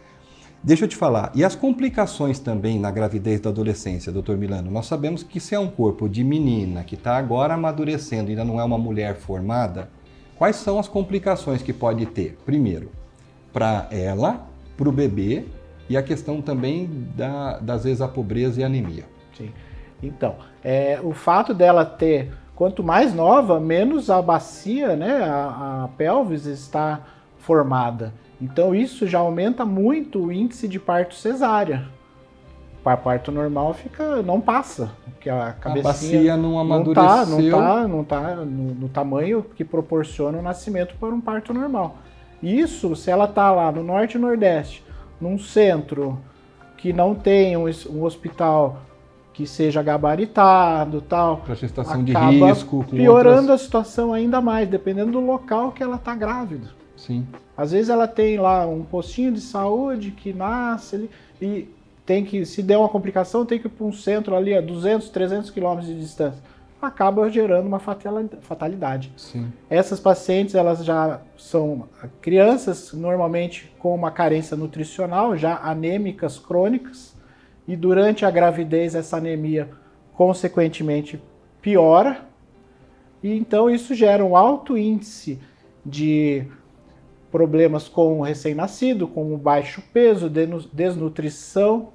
Deixa 0.63 0.85
eu 0.85 0.87
te 0.87 0.95
falar, 0.95 1.31
e 1.35 1.45
as 1.45 1.55
complicações 1.55 2.39
também 2.39 2.79
na 2.79 2.89
gravidez 2.89 3.39
da 3.39 3.49
adolescência, 3.49 4.11
doutor 4.11 4.37
Milano? 4.37 4.71
Nós 4.71 4.87
sabemos 4.87 5.21
que 5.23 5.39
se 5.39 5.53
é 5.53 5.59
um 5.59 5.69
corpo 5.69 6.09
de 6.09 6.23
menina 6.23 6.83
que 6.83 6.95
está 6.95 7.15
agora 7.15 7.53
amadurecendo, 7.53 8.29
ainda 8.29 8.43
não 8.43 8.59
é 8.59 8.63
uma 8.63 8.77
mulher 8.77 9.15
formada, 9.15 9.89
quais 10.35 10.55
são 10.55 10.79
as 10.79 10.87
complicações 10.87 11.61
que 11.61 11.71
pode 11.71 12.05
ter? 12.07 12.37
Primeiro, 12.43 12.91
para 13.53 13.87
ela, 13.91 14.47
para 14.75 14.89
o 14.89 14.91
bebê 14.91 15.45
e 15.87 15.95
a 15.95 16.03
questão 16.03 16.41
também 16.41 16.89
da, 17.15 17.59
das 17.59 17.83
vezes 17.83 18.01
a 18.01 18.07
pobreza 18.07 18.59
e 18.59 18.63
a 18.63 18.67
anemia. 18.67 19.05
Sim. 19.37 19.51
Então, 20.01 20.35
é, 20.63 20.99
o 21.01 21.13
fato 21.13 21.53
dela 21.53 21.85
ter, 21.85 22.33
quanto 22.55 22.83
mais 22.83 23.13
nova, 23.13 23.59
menos 23.59 24.09
a 24.09 24.21
bacia, 24.21 24.95
né, 24.95 25.23
a, 25.23 25.83
a 25.83 25.87
pelvis 25.97 26.45
está 26.45 27.01
formada. 27.37 28.11
Então 28.39 28.73
isso 28.75 29.07
já 29.07 29.19
aumenta 29.19 29.65
muito 29.65 30.25
o 30.25 30.31
índice 30.31 30.67
de 30.67 30.79
parto 30.79 31.15
cesárea. 31.15 31.87
Para 32.83 32.95
parto 32.95 33.31
normal 33.31 33.73
fica, 33.73 34.21
não 34.21 34.39
passa, 34.39 34.91
porque 35.05 35.29
a 35.29 35.47
A 35.47 35.53
cabecinha 35.53 35.83
bacia 35.83 36.37
não 36.37 36.51
não 36.51 36.59
amadureceu. 36.59 37.03
tá, 37.03 37.25
não 37.25 37.49
tá, 37.49 37.87
não 37.87 38.03
tá 38.03 38.35
no, 38.45 38.75
no 38.75 38.89
tamanho 38.89 39.43
que 39.55 39.65
proporciona 39.65 40.37
o 40.37 40.41
nascimento 40.41 40.95
para 40.99 41.09
um 41.13 41.19
parto 41.19 41.53
normal. 41.53 41.97
Isso, 42.41 42.95
se 42.95 43.09
ela 43.09 43.27
tá 43.27 43.51
lá 43.51 43.71
no 43.71 43.83
norte 43.83 44.15
e 44.15 44.19
nordeste, 44.19 44.83
num 45.19 45.37
centro 45.37 46.19
que 46.77 46.93
não 46.93 47.15
tem 47.15 47.57
um, 47.57 47.65
um 47.89 48.03
hospital 48.03 48.81
que 49.33 49.45
seja 49.45 49.83
gabaritado, 49.83 51.01
tal, 51.01 51.37
Para 51.37 51.55
gestação 51.55 52.03
de 52.03 52.13
risco, 52.13 52.83
piorando 52.89 53.51
outras... 53.51 53.61
a 53.61 53.63
situação 53.63 54.13
ainda 54.13 54.39
mais, 54.39 54.67
dependendo 54.69 55.11
do 55.11 55.19
local 55.19 55.71
que 55.71 55.83
ela 55.83 55.97
tá 55.97 56.15
grávida. 56.15 56.69
Sim, 56.97 57.25
Às 57.55 57.71
vezes 57.71 57.89
ela 57.89 58.07
tem 58.07 58.37
lá 58.37 58.65
um 58.65 58.83
postinho 58.83 59.31
de 59.31 59.39
saúde 59.39 60.11
que 60.11 60.33
nasce 60.33 60.95
ali, 60.95 61.09
e 61.39 61.69
tem 62.05 62.25
que, 62.25 62.45
se 62.45 62.63
der 62.63 62.77
uma 62.77 62.89
complicação, 62.89 63.45
tem 63.45 63.59
que 63.59 63.67
ir 63.67 63.69
para 63.69 63.85
um 63.85 63.93
centro 63.93 64.35
ali 64.35 64.55
a 64.55 64.61
200, 64.61 65.09
300 65.09 65.49
quilômetros 65.51 65.87
de 65.87 65.99
distância. 65.99 66.41
Acaba 66.81 67.29
gerando 67.29 67.67
uma 67.67 67.79
fatalidade. 67.79 69.11
sim. 69.17 69.51
Essas 69.69 69.99
pacientes, 69.99 70.55
elas 70.55 70.85
já 70.85 71.21
são 71.37 71.87
crianças, 72.21 72.93
normalmente 72.93 73.71
com 73.79 73.93
uma 73.93 74.11
carência 74.11 74.55
nutricional, 74.55 75.35
já 75.35 75.57
anêmicas 75.57 76.39
crônicas, 76.39 77.15
e 77.67 77.75
durante 77.75 78.25
a 78.25 78.31
gravidez 78.31 78.95
essa 78.95 79.17
anemia, 79.17 79.69
consequentemente, 80.13 81.21
piora, 81.61 82.21
e 83.21 83.35
então 83.35 83.69
isso 83.69 83.93
gera 83.93 84.23
um 84.23 84.37
alto 84.37 84.77
índice 84.77 85.39
de 85.85 86.45
problemas 87.37 87.87
com 87.87 88.17
o 88.19 88.23
recém-nascido, 88.23 89.07
como 89.07 89.37
baixo 89.37 89.79
peso, 89.93 90.27
desnutrição, 90.73 91.89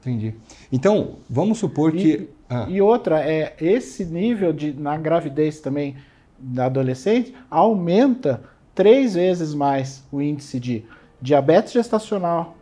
Entendi. 0.00 0.32
Então, 0.72 1.16
vamos 1.28 1.58
supor 1.58 1.94
E- 1.94 1.98
que... 1.98 2.28
Ah, 2.48 2.66
E 2.68 2.80
outra 2.80 3.20
é 3.20 3.54
esse 3.60 4.04
nível 4.04 4.52
de 4.52 4.72
na 4.72 4.96
gravidez 4.96 5.60
também 5.60 5.96
da 6.38 6.66
adolescente 6.66 7.34
aumenta 7.50 8.40
três 8.74 9.14
vezes 9.14 9.52
mais 9.54 10.04
o 10.10 10.20
índice 10.22 10.58
de 10.60 10.84
diabetes 11.20 11.72
gestacional, 11.72 12.56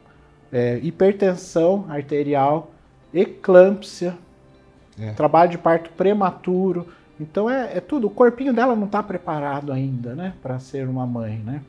é, 0.51 0.79
hipertensão 0.83 1.85
arterial, 1.89 2.71
eclâmpsia, 3.15 4.15
É. 4.99 5.13
trabalho 5.13 5.51
de 5.51 5.59
parto 5.59 5.91
prematuro. 5.91 6.87
Então 7.21 7.49
é, 7.51 7.77
é 7.77 7.81
tudo. 7.81 8.07
O 8.07 8.11
corpinho 8.11 8.53
dela 8.53 8.75
não 8.75 8.87
está 8.87 9.03
preparado 9.03 9.71
ainda, 9.73 10.15
né, 10.15 10.33
para 10.43 10.59
ser 10.59 10.89
uma 10.89 11.07
mãe, 11.07 11.39
né? 11.45 11.61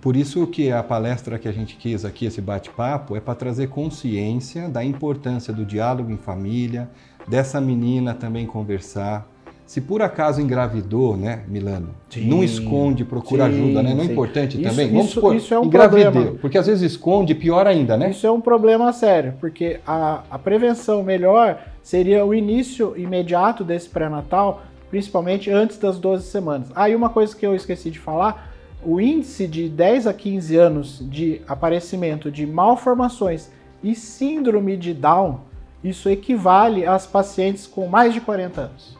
Por 0.00 0.16
isso 0.16 0.46
que 0.46 0.70
a 0.70 0.82
palestra 0.82 1.38
que 1.38 1.48
a 1.48 1.52
gente 1.52 1.76
quis 1.76 2.04
aqui, 2.04 2.26
esse 2.26 2.40
bate-papo, 2.40 3.16
é 3.16 3.20
para 3.20 3.34
trazer 3.34 3.68
consciência 3.68 4.68
da 4.68 4.84
importância 4.84 5.52
do 5.52 5.64
diálogo 5.64 6.10
em 6.10 6.16
família, 6.16 6.88
dessa 7.26 7.60
menina 7.60 8.14
também 8.14 8.46
conversar. 8.46 9.26
Se 9.66 9.80
por 9.80 10.02
acaso 10.02 10.40
engravidou, 10.40 11.16
né, 11.16 11.44
Milano? 11.46 11.90
Sim. 12.08 12.26
Não 12.26 12.42
esconde, 12.42 13.04
procura 13.04 13.46
Sim, 13.48 13.50
ajuda, 13.52 13.82
né? 13.84 13.94
Não 13.94 14.02
é 14.02 14.06
sim. 14.06 14.12
importante 14.12 14.60
Isso- 14.60 14.68
também? 14.68 14.88
Vamos 14.88 15.04
isso- 15.04 15.14
supor, 15.14 15.36
isso 15.36 15.54
é 15.54 15.58
um 15.60 15.70
problema. 15.70 16.32
porque 16.40 16.58
às 16.58 16.66
vezes 16.66 16.82
esconde, 16.90 17.36
pior 17.36 17.66
ainda, 17.68 17.96
né? 17.96 18.10
Isso 18.10 18.26
é 18.26 18.30
um 18.32 18.40
problema 18.40 18.92
sério, 18.92 19.34
porque 19.40 19.78
a, 19.86 20.22
a 20.28 20.38
prevenção 20.38 21.04
melhor 21.04 21.60
seria 21.84 22.24
o 22.26 22.34
início 22.34 22.94
imediato 22.96 23.62
desse 23.62 23.88
pré-natal, 23.88 24.62
principalmente 24.90 25.48
antes 25.50 25.78
das 25.78 26.00
12 26.00 26.24
semanas. 26.26 26.66
Aí 26.74 26.96
uma 26.96 27.08
coisa 27.08 27.34
que 27.36 27.46
eu 27.46 27.54
esqueci 27.54 27.92
de 27.92 27.98
falar, 28.00 28.49
o 28.84 29.00
índice 29.00 29.46
de 29.46 29.68
10 29.68 30.06
a 30.06 30.12
15 30.14 30.56
anos 30.56 30.98
de 31.02 31.42
aparecimento 31.46 32.30
de 32.30 32.46
malformações 32.46 33.50
e 33.82 33.94
síndrome 33.94 34.76
de 34.76 34.94
Down, 34.94 35.40
isso 35.82 36.08
equivale 36.08 36.86
às 36.86 37.06
pacientes 37.06 37.66
com 37.66 37.86
mais 37.88 38.12
de 38.12 38.20
40 38.20 38.60
anos. 38.60 38.98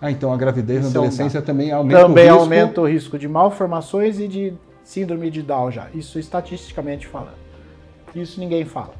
Ah, 0.00 0.10
então 0.10 0.32
a 0.32 0.36
gravidez 0.36 0.82
na 0.82 0.88
Isso 0.88 0.96
é 0.96 1.00
um 1.00 1.04
adolescência 1.04 1.42
também 1.42 1.70
aumenta 1.70 2.02
Também 2.02 2.24
o 2.24 2.28
risco. 2.28 2.40
aumenta 2.40 2.80
o 2.80 2.86
risco 2.88 3.18
de 3.18 3.28
malformações 3.28 4.18
e 4.18 4.26
de 4.26 4.54
síndrome 4.82 5.30
de 5.30 5.42
Down 5.42 5.70
já, 5.70 5.88
isso 5.94 6.18
estatisticamente 6.18 7.06
falando. 7.06 7.40
Isso 8.14 8.40
ninguém 8.40 8.64
fala. 8.64 8.94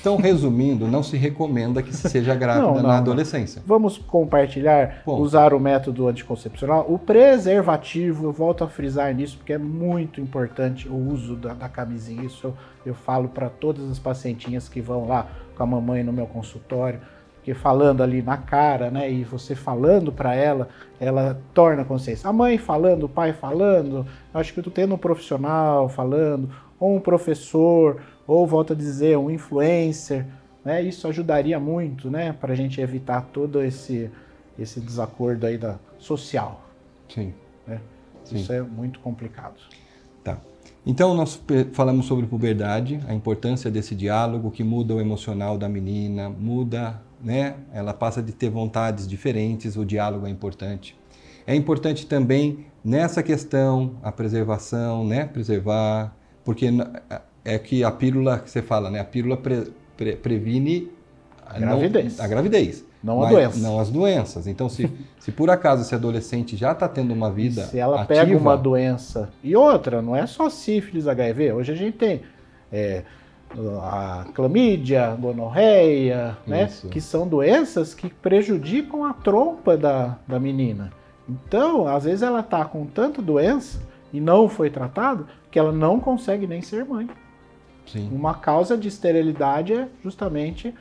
Então, 0.00 0.16
resumindo, 0.16 0.86
não 0.86 1.02
se 1.02 1.16
recomenda 1.16 1.82
que 1.82 1.94
se 1.94 2.08
seja 2.08 2.34
grávida 2.34 2.66
Não, 2.66 2.74
não, 2.74 2.82
na 2.82 2.88
não. 2.88 2.94
adolescência. 2.96 3.62
Vamos 3.66 3.98
compartilhar, 3.98 5.02
Bom. 5.04 5.18
usar 5.20 5.52
o 5.54 5.60
método 5.60 6.08
anticoncepcional. 6.08 6.86
O 6.88 6.98
preservativo, 6.98 8.24
eu 8.24 8.32
volto 8.32 8.64
a 8.64 8.68
frisar 8.68 9.14
nisso, 9.14 9.36
porque 9.38 9.52
é 9.52 9.58
muito 9.58 10.20
importante 10.20 10.88
o 10.88 10.96
uso 10.96 11.36
da, 11.36 11.54
da 11.54 11.68
camisinha. 11.68 12.24
Isso 12.24 12.46
eu, 12.48 12.54
eu 12.86 12.94
falo 12.94 13.28
para 13.28 13.48
todas 13.48 13.90
as 13.90 13.98
pacientinhas 13.98 14.68
que 14.68 14.80
vão 14.80 15.06
lá 15.06 15.28
com 15.56 15.62
a 15.62 15.66
mamãe 15.66 16.02
no 16.02 16.12
meu 16.12 16.26
consultório, 16.26 17.00
porque 17.36 17.54
falando 17.54 18.02
ali 18.02 18.22
na 18.22 18.36
cara, 18.38 18.90
né, 18.90 19.10
e 19.10 19.22
você 19.22 19.54
falando 19.54 20.10
para 20.10 20.34
ela, 20.34 20.68
ela 20.98 21.38
torna 21.52 21.84
consciência. 21.84 22.28
A 22.28 22.32
mãe 22.32 22.56
falando, 22.56 23.04
o 23.04 23.08
pai 23.08 23.32
falando, 23.32 24.06
eu 24.32 24.40
acho 24.40 24.54
que 24.54 24.62
tu 24.62 24.70
tendo 24.70 24.94
um 24.94 24.98
profissional 24.98 25.88
falando, 25.88 26.48
ou 26.80 26.96
um 26.96 27.00
professor, 27.00 28.00
ou 28.26 28.46
volto 28.46 28.72
a 28.72 28.76
dizer, 28.76 29.18
um 29.18 29.30
influencer, 29.30 30.26
né? 30.64 30.82
Isso 30.82 31.06
ajudaria 31.06 31.60
muito, 31.60 32.10
né, 32.10 32.32
para 32.32 32.52
a 32.52 32.56
gente 32.56 32.80
evitar 32.80 33.22
todo 33.32 33.62
esse 33.62 34.10
esse 34.58 34.80
desacordo 34.80 35.46
aí 35.46 35.58
da 35.58 35.78
social. 35.98 36.64
Sim. 37.08 37.34
Né? 37.66 37.80
Sim. 38.24 38.36
Isso 38.36 38.52
é 38.52 38.62
muito 38.62 39.00
complicado. 39.00 39.56
Tá. 40.22 40.38
Então 40.86 41.14
nós 41.14 41.42
falamos 41.72 42.06
sobre 42.06 42.26
puberdade, 42.26 43.00
a 43.08 43.14
importância 43.14 43.70
desse 43.70 43.94
diálogo 43.94 44.50
que 44.50 44.62
muda 44.62 44.94
o 44.94 45.00
emocional 45.00 45.58
da 45.58 45.68
menina, 45.68 46.28
muda, 46.28 47.00
né? 47.22 47.56
Ela 47.72 47.92
passa 47.92 48.22
de 48.22 48.32
ter 48.32 48.50
vontades 48.50 49.08
diferentes, 49.08 49.76
o 49.76 49.84
diálogo 49.84 50.26
é 50.26 50.30
importante. 50.30 50.96
É 51.46 51.54
importante 51.54 52.06
também 52.06 52.66
nessa 52.84 53.22
questão 53.22 53.96
a 54.02 54.12
preservação, 54.12 55.06
né? 55.06 55.26
Preservar, 55.26 56.14
porque 56.44 56.68
é 57.44 57.58
que 57.58 57.84
a 57.84 57.90
pílula 57.90 58.38
que 58.38 58.50
você 58.50 58.62
fala, 58.62 58.90
né? 58.90 59.00
A 59.00 59.04
pílula 59.04 59.36
pre, 59.36 59.72
pre, 59.96 60.16
previne 60.16 60.90
a 61.46 61.58
gravidez. 61.58 62.16
Não, 62.16 62.24
a 62.24 62.28
gravidez. 62.28 62.84
Não 63.02 63.22
a 63.22 63.28
doença. 63.28 63.58
Não 63.58 63.78
as 63.78 63.90
doenças. 63.90 64.46
Então, 64.46 64.68
se, 64.68 64.90
se 65.20 65.30
por 65.30 65.50
acaso 65.50 65.82
esse 65.82 65.94
adolescente 65.94 66.56
já 66.56 66.72
está 66.72 66.88
tendo 66.88 67.12
uma 67.12 67.30
vida. 67.30 67.64
Se 67.64 67.78
ela 67.78 68.02
ativa, 68.02 68.20
pega 68.20 68.36
uma 68.36 68.56
doença. 68.56 69.28
E 69.42 69.54
outra, 69.54 70.00
não 70.00 70.16
é 70.16 70.26
só 70.26 70.48
sífilis, 70.48 71.06
HIV. 71.06 71.52
Hoje 71.52 71.72
a 71.72 71.74
gente 71.76 71.98
tem 71.98 72.22
é, 72.72 73.02
a 73.82 74.24
clamídia, 74.34 75.14
gonorreia, 75.20 76.38
né? 76.46 76.70
Que 76.90 77.00
são 77.00 77.28
doenças 77.28 77.92
que 77.92 78.08
prejudicam 78.08 79.04
a 79.04 79.12
trompa 79.12 79.76
da, 79.76 80.16
da 80.26 80.40
menina. 80.40 80.90
Então, 81.28 81.86
às 81.86 82.04
vezes 82.04 82.22
ela 82.22 82.40
está 82.40 82.64
com 82.64 82.86
tanta 82.86 83.20
doença 83.20 83.80
e 84.12 84.20
não 84.20 84.48
foi 84.48 84.70
tratada 84.70 85.24
que 85.50 85.58
ela 85.58 85.72
não 85.72 86.00
consegue 86.00 86.46
nem 86.46 86.62
ser 86.62 86.84
mãe. 86.84 87.08
Sim. 87.86 88.08
Uma 88.12 88.34
causa 88.34 88.76
de 88.76 88.88
esterilidade 88.88 89.72
é 89.72 89.88
justamente 90.02 90.74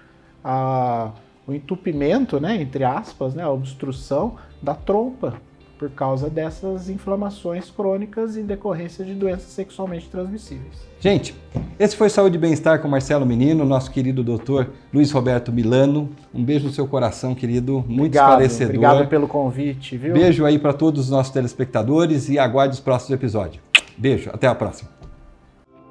a 0.44 1.12
o 1.48 1.54
entupimento, 1.54 2.40
né, 2.40 2.62
entre 2.62 2.84
aspas, 2.84 3.34
né, 3.34 3.44
a 3.44 3.50
obstrução 3.50 4.36
da 4.62 4.74
trompa 4.74 5.34
por 5.78 5.90
causa 5.90 6.30
dessas 6.30 6.88
inflamações 6.88 7.70
crônicas 7.70 8.38
em 8.38 8.46
decorrência 8.46 9.04
de 9.04 9.14
doenças 9.14 9.52
sexualmente 9.52 10.08
transmissíveis. 10.08 10.76
Gente, 10.98 11.36
esse 11.78 11.98
foi 11.98 12.10
Saúde 12.10 12.38
e 12.38 12.40
Bem-Estar 12.40 12.80
com 12.80 12.88
Marcelo 12.88 13.26
Menino, 13.26 13.66
nosso 13.66 13.92
querido 13.92 14.24
doutor 14.24 14.70
Luiz 14.94 15.12
Roberto 15.12 15.52
Milano. 15.52 16.10
Um 16.34 16.42
beijo 16.42 16.68
no 16.68 16.72
seu 16.72 16.88
coração, 16.88 17.36
querido, 17.36 17.84
muito 17.86 18.18
obrigado, 18.18 18.30
esclarecedor. 18.30 18.76
Obrigado 18.76 19.08
pelo 19.10 19.28
convite, 19.28 19.98
viu? 19.98 20.14
Beijo 20.14 20.46
aí 20.46 20.58
para 20.58 20.72
todos 20.72 21.06
os 21.06 21.10
nossos 21.10 21.34
telespectadores 21.34 22.30
e 22.30 22.40
aguarde 22.40 22.76
os 22.76 22.80
próximos 22.80 23.12
episódios. 23.12 23.62
Beijo, 23.98 24.30
até 24.32 24.48
a 24.48 24.56
próxima. 24.56 24.93